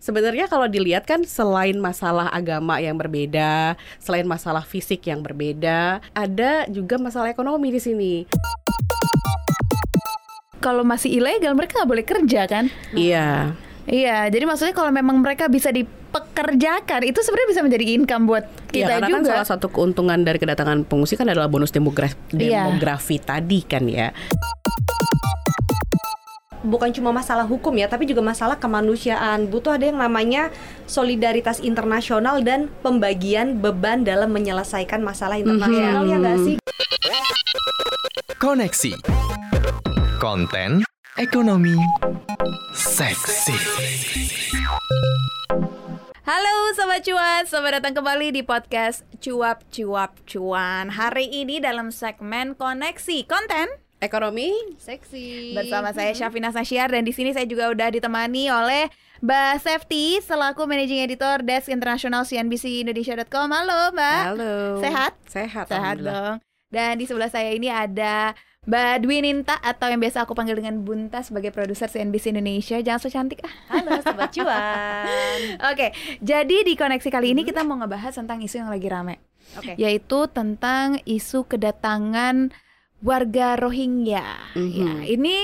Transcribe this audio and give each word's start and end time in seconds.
Sebenarnya 0.00 0.48
kalau 0.48 0.64
dilihat 0.64 1.04
kan 1.04 1.28
selain 1.28 1.76
masalah 1.76 2.32
agama 2.32 2.80
yang 2.80 2.96
berbeda, 2.96 3.76
selain 4.00 4.24
masalah 4.24 4.64
fisik 4.64 5.04
yang 5.04 5.20
berbeda, 5.20 6.00
ada 6.16 6.64
juga 6.72 6.96
masalah 6.96 7.28
ekonomi 7.28 7.68
di 7.68 7.76
sini. 7.76 8.14
Kalau 10.56 10.88
masih 10.88 11.12
ilegal 11.12 11.52
mereka 11.52 11.84
nggak 11.84 11.90
boleh 11.92 12.04
kerja 12.04 12.48
kan? 12.48 12.72
Iya. 12.96 13.52
Iya, 13.84 14.28
jadi 14.28 14.44
maksudnya 14.44 14.72
kalau 14.72 14.88
memang 14.88 15.20
mereka 15.20 15.52
bisa 15.52 15.68
dipekerjakan 15.68 17.00
itu 17.04 17.20
sebenarnya 17.20 17.48
bisa 17.52 17.60
menjadi 17.60 17.84
income 17.92 18.24
buat 18.24 18.44
Iya, 18.70 18.86
kita 18.86 18.92
karena 18.96 19.06
kan 19.08 19.20
juga. 19.20 19.30
salah 19.36 19.48
satu 19.48 19.66
keuntungan 19.68 20.20
dari 20.20 20.40
kedatangan 20.40 20.84
pengungsi 20.84 21.16
kan 21.16 21.28
adalah 21.28 21.48
bonus 21.48 21.72
demografi, 21.72 22.16
Iya. 22.32 22.72
demografi 22.72 23.20
tadi 23.20 23.60
kan 23.64 23.84
ya. 23.84 24.16
Bukan 26.64 26.92
cuma 26.92 27.10
masalah 27.12 27.48
hukum 27.48 27.72
ya, 27.76 27.88
tapi 27.88 28.04
juga 28.04 28.20
masalah 28.20 28.60
kemanusiaan. 28.60 29.48
Butuh 29.48 29.76
ada 29.76 29.88
yang 29.88 30.00
namanya 30.00 30.52
solidaritas 30.84 31.60
internasional 31.60 32.44
dan 32.44 32.68
pembagian 32.84 33.60
beban 33.60 34.04
dalam 34.04 34.32
menyelesaikan 34.32 35.00
masalah 35.00 35.40
internasional 35.40 36.04
ya 36.04 36.16
nggak 36.20 36.38
sih? 36.44 36.56
Koneksi. 38.40 38.92
Konten 40.20 40.84
Ekonomi 41.16 41.76
Seksi. 42.76 43.56
Halo 46.28 46.54
Sobat 46.78 47.02
Cuan, 47.02 47.42
selamat 47.42 47.82
datang 47.82 47.94
kembali 47.98 48.30
di 48.30 48.46
podcast 48.46 49.02
Cuap 49.18 49.66
Cuap 49.72 50.14
Cuan. 50.28 50.94
Hari 50.94 51.26
ini 51.26 51.58
dalam 51.58 51.90
segmen 51.90 52.54
Koneksi. 52.54 53.26
Konten 53.26 53.89
Ekonomi 54.00 54.48
Seksi. 54.80 55.52
Bersama 55.52 55.92
saya 55.92 56.16
Syafina 56.16 56.48
Sasyar 56.48 56.88
dan 56.88 57.04
di 57.04 57.12
sini 57.12 57.36
saya 57.36 57.44
juga 57.44 57.68
udah 57.68 57.92
ditemani 57.92 58.48
oleh 58.48 58.88
Mbak 59.20 59.60
Safety 59.60 60.24
selaku 60.24 60.64
Managing 60.64 61.04
Editor 61.04 61.44
Desk 61.44 61.68
Internasional 61.68 62.24
CNBC.Indonesia.com 62.24 63.52
Halo 63.52 63.92
Mbak 63.92 64.20
Halo. 64.24 64.54
Sehat? 64.80 65.12
Sehat. 65.28 65.68
Sehat 65.68 66.00
dong 66.00 66.40
Dan 66.72 66.96
di 66.96 67.04
sebelah 67.04 67.28
saya 67.28 67.52
ini 67.52 67.68
ada 67.68 68.32
Mbak 68.64 69.04
Dwi 69.04 69.20
Ninta 69.20 69.60
atau 69.60 69.92
yang 69.92 70.00
biasa 70.00 70.24
aku 70.24 70.32
panggil 70.32 70.56
dengan 70.56 70.80
Bunta 70.80 71.20
sebagai 71.20 71.52
produser 71.52 71.92
CNBC 71.92 72.32
Indonesia 72.32 72.80
Jangan 72.80 73.00
so 73.04 73.12
cantik 73.12 73.44
ah 73.44 73.52
Halo 73.76 74.00
Sobat 74.00 74.32
Cuan. 74.36 75.40
Oke, 75.68 75.92
jadi 76.24 76.56
di 76.64 76.72
koneksi 76.72 77.08
kali 77.12 77.36
ini 77.36 77.44
kita 77.44 77.68
mau 77.68 77.76
ngebahas 77.76 78.16
tentang 78.16 78.40
isu 78.40 78.64
yang 78.64 78.72
lagi 78.72 78.88
rame, 78.88 79.20
Oke. 79.60 79.76
yaitu 79.76 80.24
tentang 80.32 81.00
isu 81.04 81.44
kedatangan 81.44 82.52
warga 83.00 83.56
Rohingya. 83.56 84.54
Mhm. 84.56 84.70
Ya, 84.72 84.92
ini 85.08 85.36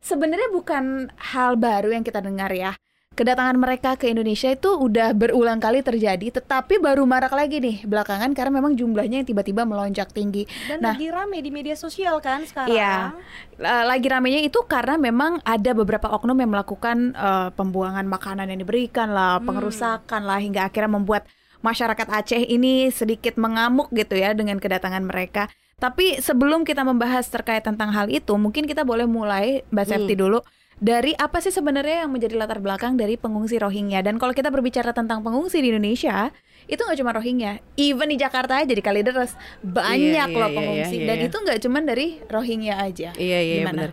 sebenarnya 0.00 0.52
bukan 0.52 1.08
hal 1.16 1.56
baru 1.56 1.92
yang 1.92 2.04
kita 2.04 2.20
dengar 2.20 2.52
ya. 2.52 2.76
Kedatangan 3.14 3.54
mereka 3.54 3.94
ke 3.94 4.10
Indonesia 4.10 4.50
itu 4.50 4.74
udah 4.74 5.14
berulang 5.14 5.62
kali 5.62 5.86
terjadi, 5.86 6.34
tetapi 6.34 6.82
baru 6.82 7.06
marak 7.06 7.30
lagi 7.30 7.62
nih 7.62 7.86
belakangan 7.86 8.34
karena 8.34 8.58
memang 8.58 8.74
jumlahnya 8.74 9.22
yang 9.22 9.28
tiba-tiba 9.30 9.62
melonjak 9.62 10.10
tinggi. 10.10 10.50
Dan 10.66 10.82
Nah. 10.82 10.98
lagi 10.98 11.14
rame 11.14 11.38
di 11.38 11.54
media 11.54 11.78
sosial 11.78 12.18
kan 12.18 12.42
sekarang. 12.42 12.74
Iya. 12.74 13.14
Lagi 13.62 14.10
ramenya 14.10 14.42
itu 14.42 14.58
karena 14.66 14.98
memang 14.98 15.38
ada 15.46 15.70
beberapa 15.78 16.10
oknum 16.10 16.34
yang 16.42 16.58
melakukan 16.58 17.14
uh, 17.14 17.54
pembuangan 17.54 18.02
makanan 18.02 18.50
yang 18.50 18.58
diberikan 18.58 19.14
lah, 19.14 19.38
Hmm. 19.38 19.46
pengerusakan 19.46 20.26
lah 20.26 20.42
hingga 20.42 20.66
akhirnya 20.66 20.98
membuat 20.98 21.22
masyarakat 21.62 22.06
Aceh 22.10 22.42
ini 22.42 22.90
sedikit 22.90 23.38
mengamuk 23.38 23.94
gitu 23.94 24.18
ya 24.18 24.34
dengan 24.34 24.58
kedatangan 24.58 25.06
mereka. 25.06 25.46
Tapi 25.74 26.22
sebelum 26.22 26.62
kita 26.62 26.86
membahas 26.86 27.26
terkait 27.28 27.60
tentang 27.60 27.90
hal 27.92 28.06
itu, 28.08 28.32
mungkin 28.38 28.64
kita 28.64 28.86
boleh 28.86 29.04
mulai 29.04 29.66
Mbak 29.74 29.86
Septi 29.86 30.14
dulu 30.14 30.40
dari 30.74 31.14
apa 31.14 31.38
sih 31.38 31.54
sebenarnya 31.54 32.02
yang 32.06 32.10
menjadi 32.10 32.34
latar 32.34 32.58
belakang 32.58 32.98
dari 32.98 33.14
pengungsi 33.14 33.62
Rohingya 33.62 34.02
dan 34.02 34.18
kalau 34.18 34.34
kita 34.34 34.50
berbicara 34.50 34.90
tentang 34.90 35.22
pengungsi 35.22 35.62
di 35.62 35.70
Indonesia 35.70 36.34
itu 36.66 36.80
nggak 36.82 36.98
cuma 36.98 37.14
Rohingya, 37.14 37.62
even 37.78 38.10
di 38.10 38.18
Jakarta 38.18 38.58
aja 38.58 38.72
di 38.74 38.82
Kalideres 38.82 39.38
banyak 39.62 40.28
Iya, 40.30 40.40
loh 40.40 40.50
iya, 40.50 40.56
pengungsi 40.58 40.96
iya, 40.98 41.06
dan 41.06 41.16
iya. 41.20 41.26
itu 41.30 41.36
nggak 41.38 41.58
cuma 41.62 41.78
dari 41.84 42.06
Rohingya 42.26 42.74
aja. 42.80 43.08
Iya 43.14 43.38
iya 43.38 43.56
Gimana? 43.62 43.70
benar. 43.70 43.90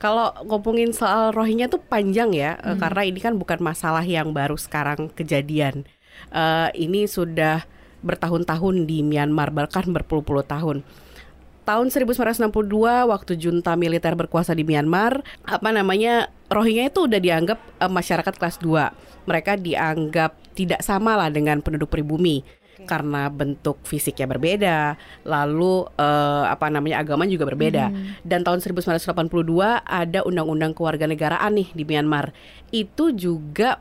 Kalau 0.00 0.26
ngomongin 0.48 0.90
soal 0.96 1.30
Rohingya 1.30 1.68
tuh 1.68 1.78
panjang 1.84 2.32
ya, 2.34 2.56
eh, 2.58 2.74
Hmm. 2.74 2.80
karena 2.80 3.02
ini 3.06 3.20
kan 3.20 3.34
bukan 3.36 3.60
masalah 3.60 4.02
yang 4.02 4.32
baru 4.32 4.56
sekarang 4.56 5.12
kejadian. 5.12 5.84
Eh, 6.32 6.68
ini 6.80 7.06
sudah 7.06 7.62
bertahun-tahun 8.02 8.88
di 8.88 9.04
Myanmar, 9.06 9.54
bahkan 9.54 9.86
berpuluh-puluh 9.86 10.42
tahun. 10.42 10.82
Tahun 11.62 11.86
1962 11.94 12.42
waktu 13.06 13.32
junta 13.38 13.78
militer 13.78 14.18
berkuasa 14.18 14.50
di 14.50 14.66
Myanmar, 14.66 15.22
apa 15.46 15.70
namanya 15.70 16.26
Rohingya 16.50 16.90
itu 16.90 17.06
udah 17.06 17.22
dianggap 17.22 17.58
eh, 17.78 17.86
masyarakat 17.86 18.34
kelas 18.34 18.58
2. 18.58 19.30
Mereka 19.30 19.62
dianggap 19.62 20.34
tidak 20.58 20.82
sama 20.82 21.14
lah 21.14 21.30
dengan 21.30 21.62
penduduk 21.62 21.88
pribumi 21.88 22.42
karena 22.82 23.30
bentuk 23.30 23.78
fisiknya 23.86 24.26
berbeda, 24.26 24.98
lalu 25.22 25.86
eh, 25.94 26.44
apa 26.50 26.66
namanya 26.66 26.98
agama 26.98 27.30
juga 27.30 27.46
berbeda. 27.46 27.94
Dan 28.26 28.42
tahun 28.42 28.58
1982 28.58 29.22
ada 29.86 30.20
undang-undang 30.26 30.74
kewarganegaraan 30.74 31.62
nih 31.62 31.68
di 31.78 31.86
Myanmar. 31.86 32.34
Itu 32.74 33.14
juga 33.14 33.78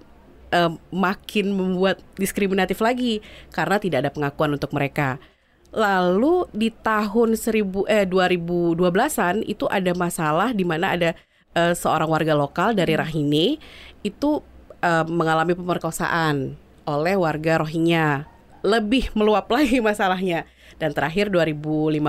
eh, 0.54 0.72
makin 0.94 1.46
membuat 1.50 1.98
diskriminatif 2.14 2.78
lagi 2.78 3.26
karena 3.50 3.82
tidak 3.82 4.06
ada 4.06 4.12
pengakuan 4.14 4.54
untuk 4.54 4.70
mereka. 4.70 5.18
Lalu 5.72 6.52
di 6.52 6.68
tahun 6.68 7.40
1000 7.40 7.88
eh 7.88 8.04
2012-an 8.04 9.48
itu 9.48 9.64
ada 9.72 9.92
masalah 9.96 10.52
di 10.52 10.68
mana 10.68 11.00
ada 11.00 11.10
eh, 11.56 11.74
seorang 11.76 12.12
warga 12.12 12.36
lokal 12.36 12.76
dari 12.76 13.00
Rakhine 13.00 13.56
itu 14.04 14.44
eh, 14.84 15.06
mengalami 15.08 15.56
pemerkosaan 15.56 16.60
oleh 16.84 17.16
warga 17.16 17.64
Rohingya. 17.64 18.28
Lebih 18.68 19.16
meluap 19.16 19.48
lagi 19.56 19.80
masalahnya. 19.80 20.44
Dan 20.76 20.92
terakhir 20.98 21.30
2015 21.30 22.02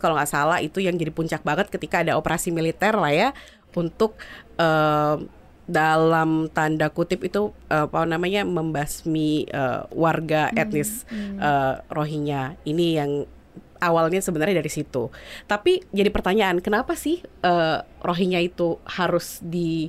kalau 0.00 0.14
nggak 0.14 0.30
salah 0.30 0.62
itu 0.62 0.78
yang 0.78 0.94
jadi 0.94 1.10
puncak 1.10 1.42
banget 1.42 1.66
ketika 1.68 2.00
ada 2.00 2.14
operasi 2.14 2.54
militer 2.54 2.94
lah 2.94 3.10
ya 3.10 3.28
untuk 3.76 4.16
eh, 4.56 5.16
dalam 5.64 6.52
tanda 6.52 6.92
kutip 6.92 7.24
itu 7.24 7.52
eh, 7.72 7.88
apa 7.88 8.04
namanya 8.04 8.44
membasmi 8.44 9.48
eh, 9.48 9.80
warga 9.92 10.52
etnis 10.52 11.08
eh, 11.40 11.74
Rohingya. 11.88 12.60
Ini 12.68 12.86
yang 13.00 13.10
awalnya 13.80 14.20
sebenarnya 14.20 14.60
dari 14.64 14.72
situ. 14.72 15.12
Tapi 15.44 15.84
jadi 15.92 16.08
pertanyaan, 16.08 16.60
kenapa 16.60 16.96
sih 16.96 17.20
eh, 17.24 17.78
Rohingya 18.04 18.40
itu 18.44 18.80
harus 18.84 19.40
di 19.44 19.88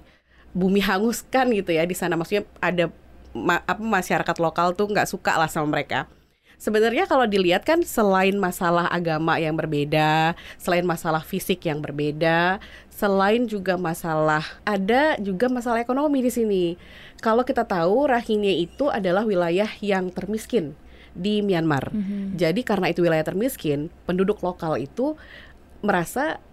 bumi 0.55 0.79
hanguskan 0.79 1.51
gitu 1.51 1.75
ya 1.75 1.83
di 1.83 1.95
sana? 1.95 2.15
Maksudnya 2.15 2.47
ada 2.63 2.87
ma- 3.35 3.63
apa 3.67 3.83
masyarakat 3.83 4.37
lokal 4.39 4.71
tuh 4.75 4.87
nggak 4.87 5.11
suka 5.11 5.35
lah 5.35 5.51
sama 5.51 5.75
mereka. 5.75 6.07
Sebenarnya 6.55 7.05
kalau 7.05 7.27
dilihat 7.27 7.67
kan 7.67 7.83
selain 7.83 8.35
masalah 8.39 8.87
agama 8.89 9.37
yang 9.37 9.55
berbeda, 9.55 10.33
selain 10.57 10.87
masalah 10.87 11.21
fisik 11.21 11.67
yang 11.67 11.83
berbeda, 11.83 12.63
selain 12.91 13.43
juga 13.45 13.75
masalah 13.75 14.43
ada 14.63 15.19
juga 15.19 15.51
masalah 15.51 15.83
ekonomi 15.83 16.23
di 16.23 16.31
sini. 16.31 16.65
Kalau 17.19 17.43
kita 17.43 17.67
tahu 17.67 18.07
Rakhine 18.07 18.55
itu 18.59 18.87
adalah 18.87 19.27
wilayah 19.27 19.67
yang 19.83 20.11
termiskin 20.11 20.75
di 21.15 21.39
Myanmar. 21.39 21.95
Jadi 22.35 22.61
karena 22.67 22.91
itu 22.91 22.99
wilayah 23.03 23.23
termiskin, 23.23 23.87
penduduk 24.03 24.43
lokal 24.43 24.75
itu 24.75 25.15
merasa 25.79 26.43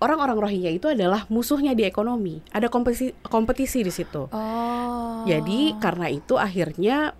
orang-orang 0.00 0.38
Rohingya 0.38 0.72
itu 0.72 0.86
adalah 0.88 1.26
musuhnya 1.28 1.74
di 1.74 1.84
ekonomi. 1.84 2.40
Ada 2.54 2.72
kompetisi 2.72 3.12
kompetisi 3.26 3.84
di 3.84 3.92
situ. 3.92 4.30
Oh. 4.32 5.22
Jadi 5.26 5.76
karena 5.82 6.08
itu 6.08 6.38
akhirnya 6.38 7.12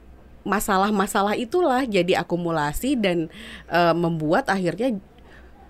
masalah-masalah 0.49 1.37
itulah 1.37 1.85
jadi 1.85 2.25
akumulasi 2.25 2.97
dan 2.97 3.29
eh, 3.69 3.95
membuat 3.95 4.49
akhirnya 4.49 4.97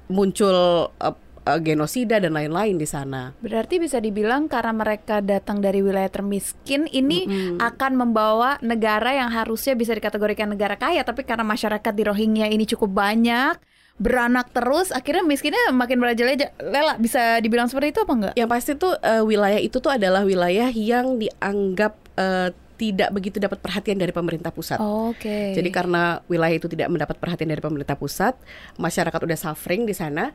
muncul 0.07 0.89
eh, 1.03 1.17
genosida 1.59 2.21
dan 2.21 2.37
lain-lain 2.37 2.77
di 2.77 2.85
sana. 2.85 3.33
Berarti 3.41 3.81
bisa 3.81 3.99
dibilang 3.99 4.53
karena 4.53 4.77
mereka 4.77 5.25
datang 5.25 5.65
dari 5.65 5.81
wilayah 5.81 6.13
termiskin 6.13 6.85
ini 6.93 7.25
akan 7.57 7.97
membawa 7.97 8.61
negara 8.61 9.17
yang 9.17 9.33
harusnya 9.33 9.73
bisa 9.73 9.97
dikategorikan 9.97 10.53
negara 10.53 10.77
kaya 10.77 11.01
tapi 11.09 11.25
karena 11.25 11.49
masyarakat 11.49 11.93
di 11.97 12.05
Rohingya 12.05 12.53
ini 12.53 12.69
cukup 12.69 12.93
banyak 12.93 13.57
beranak 13.99 14.55
terus 14.55 14.95
akhirnya 14.95 15.27
miskinnya 15.27 15.75
makin 15.75 15.99
merajalela 15.99 16.55
lela 16.63 16.95
bisa 17.03 17.43
dibilang 17.43 17.67
seperti 17.67 17.91
itu 17.91 18.01
apa 18.07 18.13
enggak? 18.15 18.35
Yang 18.39 18.51
pasti 18.55 18.71
tuh 18.79 18.95
eh, 19.03 19.23
wilayah 19.27 19.59
itu 19.59 19.77
tuh 19.83 19.91
adalah 19.91 20.23
wilayah 20.23 20.71
yang 20.71 21.19
dianggap 21.19 21.99
eh, 22.15 22.55
tidak 22.79 23.11
begitu 23.11 23.43
dapat 23.43 23.59
perhatian 23.59 23.99
dari 23.99 24.15
pemerintah 24.15 24.55
pusat. 24.55 24.79
Oke. 24.79 25.53
Jadi 25.53 25.69
karena 25.69 26.23
wilayah 26.31 26.55
itu 26.55 26.71
tidak 26.71 26.89
mendapat 26.89 27.19
perhatian 27.19 27.51
dari 27.51 27.59
pemerintah 27.59 27.99
pusat, 27.99 28.39
masyarakat 28.79 29.19
udah 29.19 29.35
suffering 29.35 29.83
di 29.83 29.93
sana. 29.93 30.31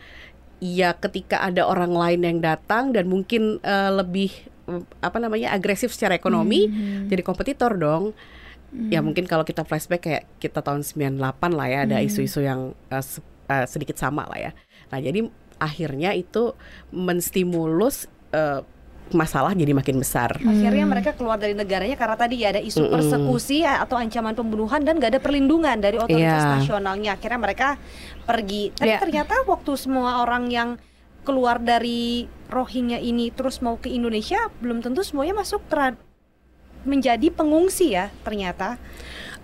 Ya 0.60 0.92
ketika 0.94 1.40
ada 1.40 1.63
orang 1.63 1.95
lain 1.95 2.22
yang 2.22 2.38
datang 2.44 2.92
dan 2.92 3.07
mungkin 3.07 3.63
eh, 3.63 3.92
lebih 3.95 4.30
eh, 4.68 4.84
apa 5.00 5.18
namanya 5.24 5.56
agresif 5.56 5.95
secara 5.95 6.13
ekonomi, 6.13 6.68
jadi 7.07 7.24
kompetitor 7.24 7.74
dong. 7.74 8.12
Ya 8.89 9.00
mungkin 9.00 9.24
kalau 9.24 9.46
kita 9.46 9.63
flashback 9.63 10.01
kayak 10.01 10.24
kita 10.42 10.60
tahun 10.60 10.81
98 10.81 11.22
lah 11.54 11.68
ya 11.69 11.80
ada 11.86 11.98
isu-isu 12.01 12.42
yang 12.42 12.74
se- 13.00 13.22
eh, 13.48 13.68
sedikit 13.69 13.96
sama 13.96 14.25
lah 14.25 14.39
ya. 14.39 14.51
Nah, 14.89 14.98
jadi 14.98 15.30
akhirnya 15.62 16.12
itu 16.12 16.57
menstimulus 16.92 18.10
eh, 18.34 18.66
masalah 19.13 19.54
jadi 19.54 19.71
makin 19.71 20.01
besar. 20.01 20.36
Akhirnya 20.42 20.86
mereka 20.86 21.13
keluar 21.13 21.38
dari 21.38 21.54
negaranya 21.54 21.95
karena 21.95 22.18
tadi 22.18 22.42
ya 22.42 22.51
ada 22.51 22.62
isu 22.62 22.83
Mm-mm. 22.83 22.94
persekusi 22.94 23.63
atau 23.63 23.95
ancaman 23.95 24.33
pembunuhan 24.33 24.81
dan 24.81 24.98
gak 24.98 25.18
ada 25.18 25.21
perlindungan 25.21 25.77
dari 25.77 25.98
otoritas 26.01 26.44
Iya. 26.44 26.54
nasionalnya. 26.60 27.15
Akhirnya 27.15 27.39
mereka 27.39 27.68
pergi. 28.25 28.74
Tapi 28.74 28.89
Iya. 28.89 29.00
ternyata 29.00 29.45
waktu 29.45 29.71
semua 29.77 30.25
orang 30.25 30.50
yang 30.50 30.69
keluar 31.24 31.62
dari 31.62 32.27
Rohingya 32.51 33.00
ini 33.00 33.31
terus 33.31 33.63
mau 33.63 33.80
ke 33.80 33.88
Indonesia, 33.88 34.51
belum 34.60 34.83
tentu 34.83 35.01
semuanya 35.01 35.39
masuk 35.39 35.63
menjadi 36.83 37.31
pengungsi 37.31 37.95
ya 37.95 38.12
ternyata. 38.27 38.75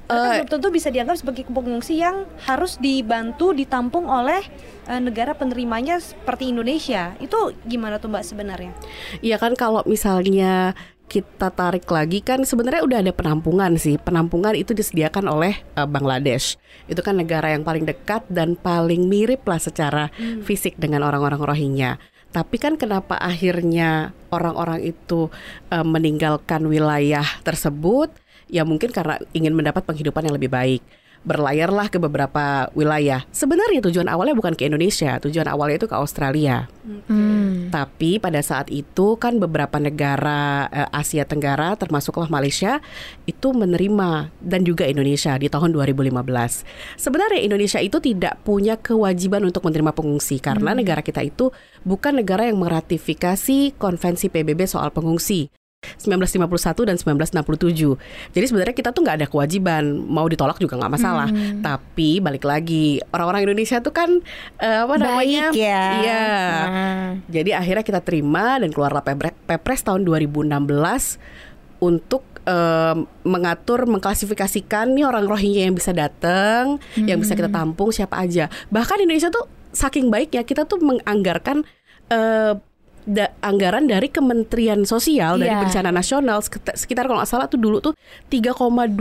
Mereka 0.09 0.25
Eh, 0.25 0.35
belum 0.41 0.49
tentu 0.49 0.67
bisa 0.73 0.89
dianggap 0.89 1.21
sebagai 1.21 1.45
pengungsi 1.45 2.01
yang 2.01 2.25
harus 2.49 2.81
dibantu 2.81 3.53
ditampung 3.53 4.09
oleh 4.09 4.41
eh, 4.89 4.97
negara 4.97 5.37
penerimanya 5.37 6.01
seperti 6.01 6.49
Indonesia. 6.49 7.13
Itu 7.21 7.53
gimana 7.69 8.01
tuh 8.01 8.09
Mbak 8.09 8.25
sebenarnya? 8.25 8.73
Iya 9.21 9.37
kan 9.37 9.53
kalau 9.53 9.85
misalnya 9.85 10.73
kita 11.09 11.49
tarik 11.49 11.89
lagi 11.89 12.21
kan 12.21 12.45
sebenarnya 12.45 12.85
udah 12.85 12.99
ada 13.05 13.13
penampungan 13.13 13.77
sih. 13.77 13.97
Penampungan 14.01 14.53
itu 14.57 14.73
disediakan 14.73 15.25
oleh 15.29 15.61
uh, 15.77 15.89
Bangladesh. 15.89 16.57
Itu 16.85 17.01
kan 17.01 17.17
negara 17.17 17.53
yang 17.53 17.65
paling 17.65 17.85
dekat 17.85 18.25
dan 18.29 18.53
paling 18.57 19.09
mirip 19.09 19.45
lah 19.49 19.57
secara 19.57 20.13
fisik 20.45 20.77
dengan 20.77 21.05
orang-orang 21.05 21.41
Rohingya. 21.41 21.97
Tapi 22.29 22.61
kan 22.61 22.77
kenapa 22.77 23.17
akhirnya 23.17 24.13
orang-orang 24.29 24.85
itu 24.85 25.33
uh, 25.73 25.85
meninggalkan 25.85 26.61
wilayah 26.69 27.25
tersebut? 27.41 28.13
Ya 28.49 28.65
mungkin 28.65 28.89
karena 28.89 29.21
ingin 29.31 29.53
mendapat 29.53 29.85
penghidupan 29.85 30.25
yang 30.25 30.35
lebih 30.35 30.49
baik. 30.49 30.81
Berlayarlah 31.19 31.91
ke 31.91 31.99
beberapa 31.99 32.71
wilayah. 32.71 33.27
Sebenarnya 33.35 33.83
tujuan 33.83 34.07
awalnya 34.07 34.39
bukan 34.39 34.55
ke 34.55 34.71
Indonesia, 34.71 35.19
tujuan 35.19 35.51
awalnya 35.51 35.83
itu 35.83 35.89
ke 35.91 35.95
Australia. 35.99 36.71
Hmm. 37.11 37.67
Tapi 37.67 38.23
pada 38.23 38.39
saat 38.39 38.71
itu 38.71 39.19
kan 39.19 39.35
beberapa 39.35 39.83
negara 39.83 40.71
eh, 40.71 40.87
Asia 40.95 41.27
Tenggara 41.27 41.75
termasuklah 41.75 42.31
Malaysia 42.31 42.79
itu 43.27 43.51
menerima 43.51 44.31
dan 44.39 44.63
juga 44.63 44.87
Indonesia 44.87 45.35
di 45.35 45.51
tahun 45.51 45.75
2015. 45.75 46.23
Sebenarnya 46.95 47.39
Indonesia 47.43 47.83
itu 47.83 47.99
tidak 47.99 48.39
punya 48.47 48.79
kewajiban 48.79 49.43
untuk 49.43 49.67
menerima 49.67 49.91
pengungsi 49.91 50.39
karena 50.39 50.71
negara 50.71 51.03
kita 51.03 51.19
itu 51.19 51.51
bukan 51.83 52.23
negara 52.23 52.47
yang 52.47 52.63
meratifikasi 52.63 53.75
konvensi 53.75 54.31
PBB 54.31 54.71
soal 54.71 54.95
pengungsi. 54.95 55.51
1951 55.99 56.87
dan 56.87 56.95
1967. 56.95 57.99
Jadi 58.35 58.45
sebenarnya 58.47 58.75
kita 58.75 58.89
tuh 58.95 59.03
nggak 59.03 59.17
ada 59.23 59.27
kewajiban 59.27 59.83
mau 60.07 60.27
ditolak 60.27 60.59
juga 60.59 60.79
nggak 60.79 60.93
masalah. 60.95 61.27
Tapi 61.59 62.23
balik 62.23 62.47
lagi 62.47 63.03
orang-orang 63.11 63.47
Indonesia 63.51 63.83
tuh 63.83 63.91
kan 63.91 64.09
eh, 64.59 64.79
apa 64.83 64.95
namanya? 64.95 65.51
Baik 65.51 65.59
ya. 65.59 65.85
Iya. 66.03 66.27
Nah. 66.67 67.09
Jadi 67.27 67.51
akhirnya 67.55 67.83
kita 67.83 67.99
terima 68.03 68.59
dan 68.59 68.71
keluarlah 68.71 69.03
Pepre- 69.03 69.35
Pepres 69.47 69.83
tahun 69.83 70.07
2016 70.07 70.51
untuk 71.79 72.23
em, 72.43 73.07
mengatur 73.23 73.87
mengklasifikasikan 73.87 74.91
nih 74.95 75.07
orang 75.07 75.27
Rohingya 75.27 75.67
yang 75.71 75.75
bisa 75.75 75.95
datang, 75.95 76.75
yang 76.99 77.19
bisa 77.23 77.35
kita 77.35 77.47
tampung 77.47 77.91
siapa 77.95 78.19
aja. 78.19 78.51
Bahkan 78.67 79.03
Indonesia 79.03 79.31
tuh 79.31 79.47
saking 79.71 80.11
baiknya 80.11 80.43
kita 80.43 80.67
tuh 80.67 80.81
menganggarkan 80.83 81.63
eh, 82.11 82.53
da- 83.03 83.31
anggaran 83.39 83.85
dari 83.85 84.07
Kementerian 84.07 84.83
Sosial 84.83 85.37
dari 85.37 85.51
Iya. 85.51 85.61
Bencana 85.61 85.89
Nasional 85.89 86.39
sekit- 86.39 86.73
sekitar 86.73 87.05
kalau 87.05 87.19
nggak 87.19 87.29
salah 87.29 87.45
tuh 87.45 87.57
dulu 87.57 87.79
tuh 87.79 87.93
3,2 88.27 88.91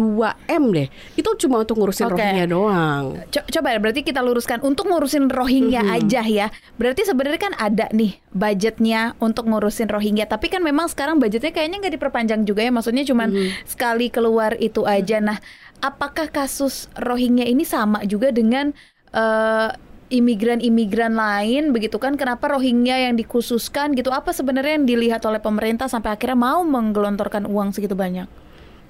m 0.47 0.65
deh. 0.71 0.87
Itu 1.15 1.35
cuma 1.37 1.61
untuk 1.61 1.79
ngurusin 1.79 2.07
Oke. 2.07 2.17
Rohingya 2.17 2.47
doang. 2.47 3.05
Co- 3.29 3.47
coba 3.49 3.69
ya, 3.71 3.79
berarti 3.79 4.01
kita 4.03 4.21
luruskan 4.21 4.61
untuk 4.61 4.87
ngurusin 4.87 5.29
Rohingya 5.29 5.83
aja 5.89 6.23
ya. 6.23 6.47
Berarti 6.75 7.05
sebenarnya 7.05 7.41
kan 7.41 7.55
ada 7.55 7.87
nih 7.91 8.19
budgetnya 8.31 9.17
untuk 9.19 9.47
ngurusin 9.47 9.89
Rohingya. 9.89 10.25
Tapi 10.25 10.47
kan 10.47 10.61
memang 10.61 10.87
sekarang 10.87 11.17
budgetnya 11.17 11.51
kayaknya 11.51 11.81
nggak 11.81 11.95
diperpanjang 11.95 12.43
juga 12.43 12.63
ya. 12.63 12.71
Maksudnya 12.71 13.05
cuman 13.05 13.29
sekali 13.65 14.09
keluar 14.09 14.55
itu 14.57 14.85
aja. 14.85 15.19
Nah, 15.19 15.39
apakah 15.79 16.29
kasus 16.29 16.91
Rohingya 16.95 17.45
ini 17.45 17.63
sama 17.63 18.03
juga 18.03 18.31
dengan 18.31 18.73
eh, 19.09 19.71
imigran-imigran 20.09 21.15
lain 21.17 21.71
begitu 21.73 22.01
kan? 22.01 22.17
Kenapa 22.17 22.57
Rohingya 22.57 23.09
yang 23.09 23.15
dikhususkan 23.17 23.93
gitu? 23.93 24.09
Apa 24.09 24.33
sebenarnya 24.33 24.81
yang 24.81 24.89
dilihat 24.89 25.23
oleh 25.29 25.41
pemerintah 25.41 25.89
sampai 25.89 26.17
akhirnya 26.17 26.37
mau 26.37 26.65
menggelontorkan 26.65 27.45
uang 27.45 27.77
segitu 27.77 27.93
banyak? 27.93 28.29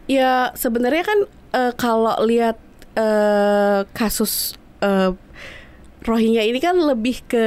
Ya 0.08 0.54
sebenarnya 0.54 1.04
kan 1.04 1.18
eh, 1.52 1.72
kalau 1.76 2.16
lihat 2.24 2.56
eh, 2.96 3.80
kasus 3.92 4.56
eh, 4.80 5.12
Rohingya 6.06 6.46
ini 6.46 6.62
kan 6.62 6.78
lebih 6.78 7.20
ke 7.26 7.46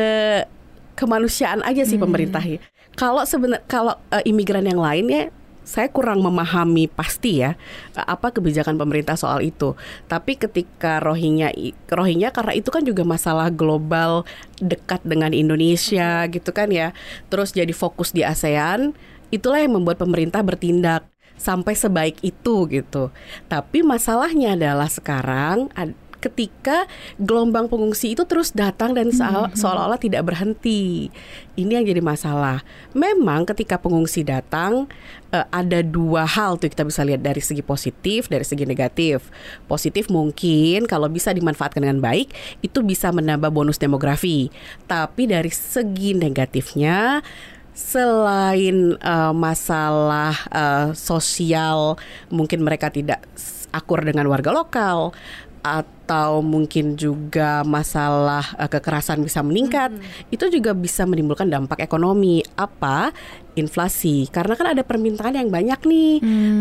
kemanusiaan 1.00 1.66
aja 1.66 1.82
sih 1.88 1.98
pemerintah 1.98 2.44
ya. 2.44 2.60
Kalau 3.00 3.24
sebenarnya 3.24 3.64
kalau 3.66 3.96
eh, 4.12 4.22
imigran 4.28 4.68
yang 4.68 4.78
lainnya 4.78 5.32
saya 5.62 5.88
kurang 5.94 6.26
memahami 6.26 6.90
pasti 6.90 7.46
ya 7.46 7.56
eh, 7.96 8.06
apa 8.06 8.34
kebijakan 8.34 8.76
pemerintah 8.76 9.16
soal 9.16 9.46
itu. 9.46 9.78
Tapi 10.10 10.38
ketika 10.38 11.00
Rohingya 11.00 11.54
Rohingya 11.90 12.34
karena 12.34 12.54
itu 12.58 12.70
kan 12.74 12.84
juga 12.84 13.06
masalah 13.06 13.54
global 13.54 14.26
dekat 14.60 15.02
dengan 15.06 15.32
Indonesia 15.32 16.26
gitu 16.28 16.50
kan 16.52 16.70
ya. 16.74 16.94
Terus 17.30 17.54
jadi 17.54 17.72
fokus 17.72 18.14
di 18.14 18.26
ASEAN, 18.26 18.94
itulah 19.32 19.62
yang 19.64 19.80
membuat 19.80 20.02
pemerintah 20.02 20.44
bertindak 20.44 21.08
sampai 21.42 21.74
sebaik 21.74 22.22
itu 22.22 22.70
gitu. 22.70 23.10
Tapi 23.50 23.82
masalahnya 23.82 24.54
adalah 24.54 24.90
sekarang 24.92 25.74
ketika 26.22 26.86
gelombang 27.18 27.66
pengungsi 27.66 28.14
itu 28.14 28.24
terus 28.30 28.54
datang 28.54 28.94
dan 28.94 29.10
seolah- 29.10 29.52
seolah-olah 29.58 29.98
tidak 29.98 30.22
berhenti. 30.30 31.10
Ini 31.58 31.82
yang 31.82 31.86
jadi 31.90 32.00
masalah. 32.00 32.62
Memang 32.94 33.50
ketika 33.50 33.82
pengungsi 33.82 34.22
datang 34.22 34.86
eh, 35.34 35.48
ada 35.50 35.82
dua 35.82 36.24
hal 36.30 36.62
tuh 36.62 36.70
kita 36.70 36.86
bisa 36.86 37.02
lihat 37.02 37.26
dari 37.26 37.42
segi 37.42 37.66
positif, 37.66 38.30
dari 38.30 38.46
segi 38.46 38.64
negatif. 38.64 39.34
Positif 39.66 40.08
mungkin 40.14 40.86
kalau 40.86 41.10
bisa 41.10 41.34
dimanfaatkan 41.34 41.82
dengan 41.82 42.00
baik 42.00 42.32
itu 42.62 42.86
bisa 42.86 43.10
menambah 43.10 43.50
bonus 43.50 43.82
demografi. 43.82 44.54
Tapi 44.86 45.28
dari 45.28 45.50
segi 45.50 46.14
negatifnya 46.14 47.26
selain 47.72 49.00
eh, 49.00 49.34
masalah 49.34 50.36
eh, 50.52 50.88
sosial 50.94 51.98
mungkin 52.30 52.62
mereka 52.62 52.92
tidak 52.92 53.24
akur 53.72 54.04
dengan 54.04 54.28
warga 54.28 54.52
lokal 54.52 55.16
atau 55.62 56.42
mungkin 56.42 56.98
juga 56.98 57.62
masalah 57.62 58.58
eh, 58.58 58.70
kekerasan 58.70 59.22
bisa 59.22 59.46
meningkat 59.46 59.94
itu 60.34 60.50
juga 60.50 60.74
bisa 60.74 61.06
menimbulkan 61.06 61.48
dampak 61.48 61.80
ekonomi. 61.82 62.42
Apa? 62.58 63.14
Inflasi. 63.56 64.28
Karena 64.30 64.58
kan 64.58 64.74
ada 64.74 64.84
permintaan 64.84 65.38
yang 65.38 65.50
banyak 65.54 65.80
nih. 65.86 66.14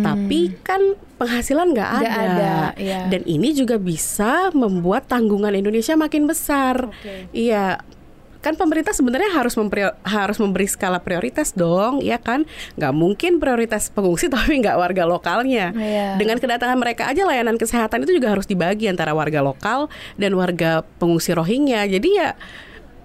Tapi 0.04 0.40
kan 0.62 0.94
penghasilan 1.20 1.76
nggak 1.76 1.90
ada, 2.00 2.10
ada, 2.16 2.54
iya. 2.80 3.04
dan 3.12 3.20
ini 3.28 3.52
juga 3.52 3.76
bisa 3.76 4.48
membuat 4.56 5.04
tanggungan 5.04 5.52
Indonesia 5.52 5.92
makin 5.92 6.24
besar. 6.24 6.88
Iya 7.36 7.84
kan 8.40 8.56
pemerintah 8.56 8.96
sebenarnya 8.96 9.30
harus 9.36 9.54
memprio- 9.56 9.96
harus 10.00 10.40
memberi 10.40 10.64
skala 10.64 11.00
prioritas 11.00 11.52
dong, 11.52 12.00
ya 12.00 12.16
kan? 12.16 12.48
Nggak 12.80 12.92
mungkin 12.96 13.32
prioritas 13.36 13.92
pengungsi 13.92 14.26
tapi 14.34 14.60
nggak 14.60 14.76
warga 14.76 15.04
lokalnya. 15.04 15.72
Iya. 15.76 16.16
Dengan 16.16 16.40
kedatangan 16.40 16.78
mereka 16.80 17.08
aja 17.08 17.22
layanan 17.28 17.60
kesehatan 17.60 18.08
itu 18.08 18.16
juga 18.16 18.32
harus 18.32 18.48
dibagi 18.48 18.88
antara 18.88 19.12
warga 19.12 19.44
lokal 19.44 19.92
dan 20.16 20.32
warga 20.34 20.82
pengungsi 20.96 21.36
Rohingya. 21.36 21.84
Jadi 21.86 22.08
ya 22.16 22.32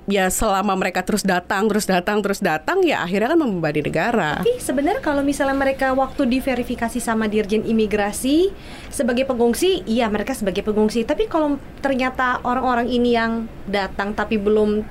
ya 0.06 0.30
selama 0.30 0.78
mereka 0.78 1.02
terus 1.02 1.26
datang, 1.26 1.66
terus 1.66 1.90
datang, 1.90 2.22
terus 2.22 2.40
datang 2.40 2.86
ya 2.86 3.02
akhirnya 3.02 3.34
kan 3.34 3.40
membebani 3.42 3.82
negara. 3.82 4.32
Tapi 4.42 4.62
sebenarnya 4.62 5.02
kalau 5.02 5.26
misalnya 5.26 5.58
mereka 5.58 5.92
waktu 5.98 6.30
diverifikasi 6.30 7.02
sama 7.02 7.26
Dirjen 7.26 7.66
Imigrasi 7.66 8.54
sebagai 8.94 9.26
pengungsi, 9.26 9.82
iya 9.90 10.06
mereka 10.08 10.38
sebagai 10.38 10.62
pengungsi. 10.62 11.04
Tapi 11.04 11.26
kalau 11.26 11.58
ternyata 11.82 12.40
orang-orang 12.46 12.88
ini 12.88 13.18
yang 13.18 13.50
datang 13.66 14.14
tapi 14.14 14.38
belum 14.38 14.86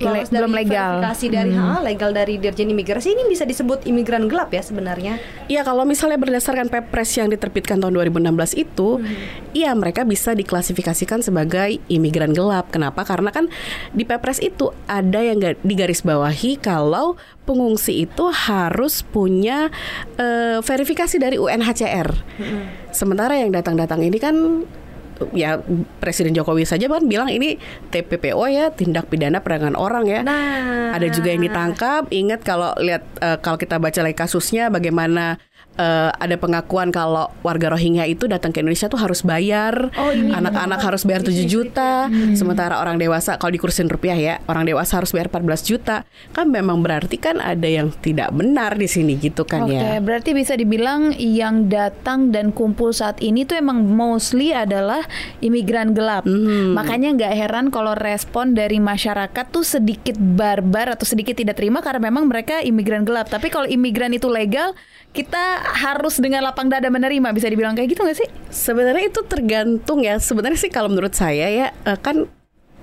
Ile- 0.00 0.24
dari 0.24 0.40
belum 0.40 0.52
legal. 0.56 0.90
verifikasi 0.96 1.26
dari 1.28 1.52
ha, 1.52 1.78
legal 1.78 2.10
dari 2.10 2.34
Dirjen 2.36 2.68
Imigrasi 2.68 3.12
ini 3.12 3.28
bisa 3.28 3.44
disebut 3.44 3.84
imigran 3.84 4.26
gelap 4.26 4.48
ya 4.48 4.64
sebenarnya. 4.64 5.20
Iya 5.46 5.60
kalau 5.60 5.84
misalnya 5.84 6.16
berdasarkan 6.16 6.66
Pepres 6.66 7.12
yang 7.14 7.28
diterbitkan 7.28 7.78
tahun 7.78 7.92
2016 7.92 8.56
itu, 8.56 9.04
iya 9.52 9.70
mereka 9.72 10.02
bisa 10.02 10.32
diklasifikasikan 10.32 11.20
sebagai 11.20 11.76
imigran 11.86 12.32
gelap. 12.32 12.72
Kenapa? 12.72 13.04
Karena 13.04 13.28
kan 13.28 13.52
di 13.92 14.02
Pepres 14.02 14.40
itu 14.40 14.72
ada 14.86 15.20
yang 15.20 15.36
ga- 15.36 15.60
digarisbawahi 15.60 16.56
kalau 16.56 17.20
pengungsi 17.44 18.06
itu 18.06 18.30
harus 18.30 19.02
punya 19.02 19.68
eh, 20.16 20.58
verifikasi 20.60 21.18
dari 21.18 21.36
UNHCR. 21.36 22.08
Sementara 22.90 23.36
yang 23.36 23.52
datang-datang 23.52 24.00
ini 24.00 24.16
kan 24.16 24.64
ya 25.36 25.60
Presiden 26.00 26.32
Jokowi 26.32 26.64
saja 26.64 26.88
kan 26.88 27.04
bilang 27.04 27.28
ini 27.28 27.60
TPPO 27.92 28.44
ya 28.48 28.72
tindak 28.72 29.12
pidana 29.12 29.44
perdagangan 29.44 29.76
orang 29.76 30.04
ya. 30.08 30.20
Nah, 30.24 30.96
Ada 30.96 31.12
juga 31.12 31.30
yang 31.30 31.44
ditangkap. 31.44 32.08
Ingat 32.10 32.40
kalau 32.42 32.72
lihat 32.80 33.02
eh, 33.20 33.38
kalau 33.38 33.60
kita 33.60 33.76
baca 33.76 34.00
lagi 34.00 34.16
kasusnya 34.16 34.72
bagaimana 34.72 35.38
eh, 35.76 36.10
ada 36.10 36.36
pengakuan 36.40 36.90
kalau 36.90 37.30
warga 37.42 37.74
Rohingya 37.74 38.08
itu 38.08 38.26
datang 38.26 38.50
ke 38.50 38.62
Indonesia 38.62 38.90
tuh 38.90 38.98
harus 38.98 39.22
bayar, 39.22 39.92
Oh, 39.98 40.10
ini 40.10 40.32
anak-anak 40.32 40.80
harus 40.80 41.02
bayar 41.06 41.22
7 41.26 41.46
juta, 41.46 42.06
sementara 42.34 42.78
orang 42.80 42.96
dewasa 42.96 43.36
kalau 43.36 43.52
dikursin 43.54 43.86
rupiah 43.86 44.16
ya, 44.16 44.34
orang 44.46 44.66
dewasa 44.66 44.98
harus 44.98 45.10
bayar 45.14 45.30
14 45.30 45.62
juta. 45.66 46.02
Kan 46.34 46.50
memang 46.50 46.80
berarti 46.80 47.16
kan 47.20 47.38
ada 47.38 47.66
yang 47.66 47.92
tidak 48.00 48.32
benar 48.34 48.74
di 48.74 48.88
sini 48.88 49.18
gitu 49.20 49.44
kan 49.44 49.66
Oke, 49.66 49.76
ya. 49.76 49.98
berarti 50.00 50.30
bisa 50.32 50.54
dibilang 50.54 51.12
yang 51.18 51.68
datang 51.68 52.30
dan 52.30 52.54
kumpul 52.54 52.94
saat 52.94 53.18
ini 53.20 53.44
tuh 53.44 53.58
emang 53.58 53.84
mostly 53.84 54.54
adalah 54.54 55.04
imigran 55.44 55.92
gelap. 55.92 56.24
Hmm. 56.24 56.72
Makanya 56.76 57.16
nggak 57.16 57.34
heran 57.36 57.66
kalau 57.68 57.92
respon 57.98 58.54
dari 58.54 58.78
masyarakat 58.78 59.44
tuh 59.50 59.64
sedikit 59.66 60.16
barbar 60.16 60.94
atau 60.94 61.04
sedikit 61.04 61.36
tidak 61.36 61.58
terima 61.58 61.84
karena 61.84 62.00
memang 62.08 62.30
mereka 62.30 62.62
imigran 62.62 63.04
gelap. 63.04 63.28
Tapi 63.28 63.52
kalau 63.52 63.66
imigran 63.66 64.14
itu 64.14 64.30
legal, 64.30 64.72
kita 65.10 65.59
harus 65.60 66.16
dengan 66.18 66.44
lapang 66.44 66.68
dada 66.72 66.88
menerima. 66.88 67.30
Bisa 67.36 67.46
dibilang 67.46 67.76
kayak 67.76 67.92
gitu 67.92 68.00
nggak 68.02 68.18
sih? 68.18 68.28
Sebenarnya 68.48 69.12
itu 69.12 69.20
tergantung 69.24 70.00
ya. 70.02 70.16
Sebenarnya 70.16 70.58
sih 70.58 70.72
kalau 70.72 70.88
menurut 70.88 71.12
saya 71.12 71.46
ya 71.48 71.66
eh, 71.72 71.98
kan 72.00 72.26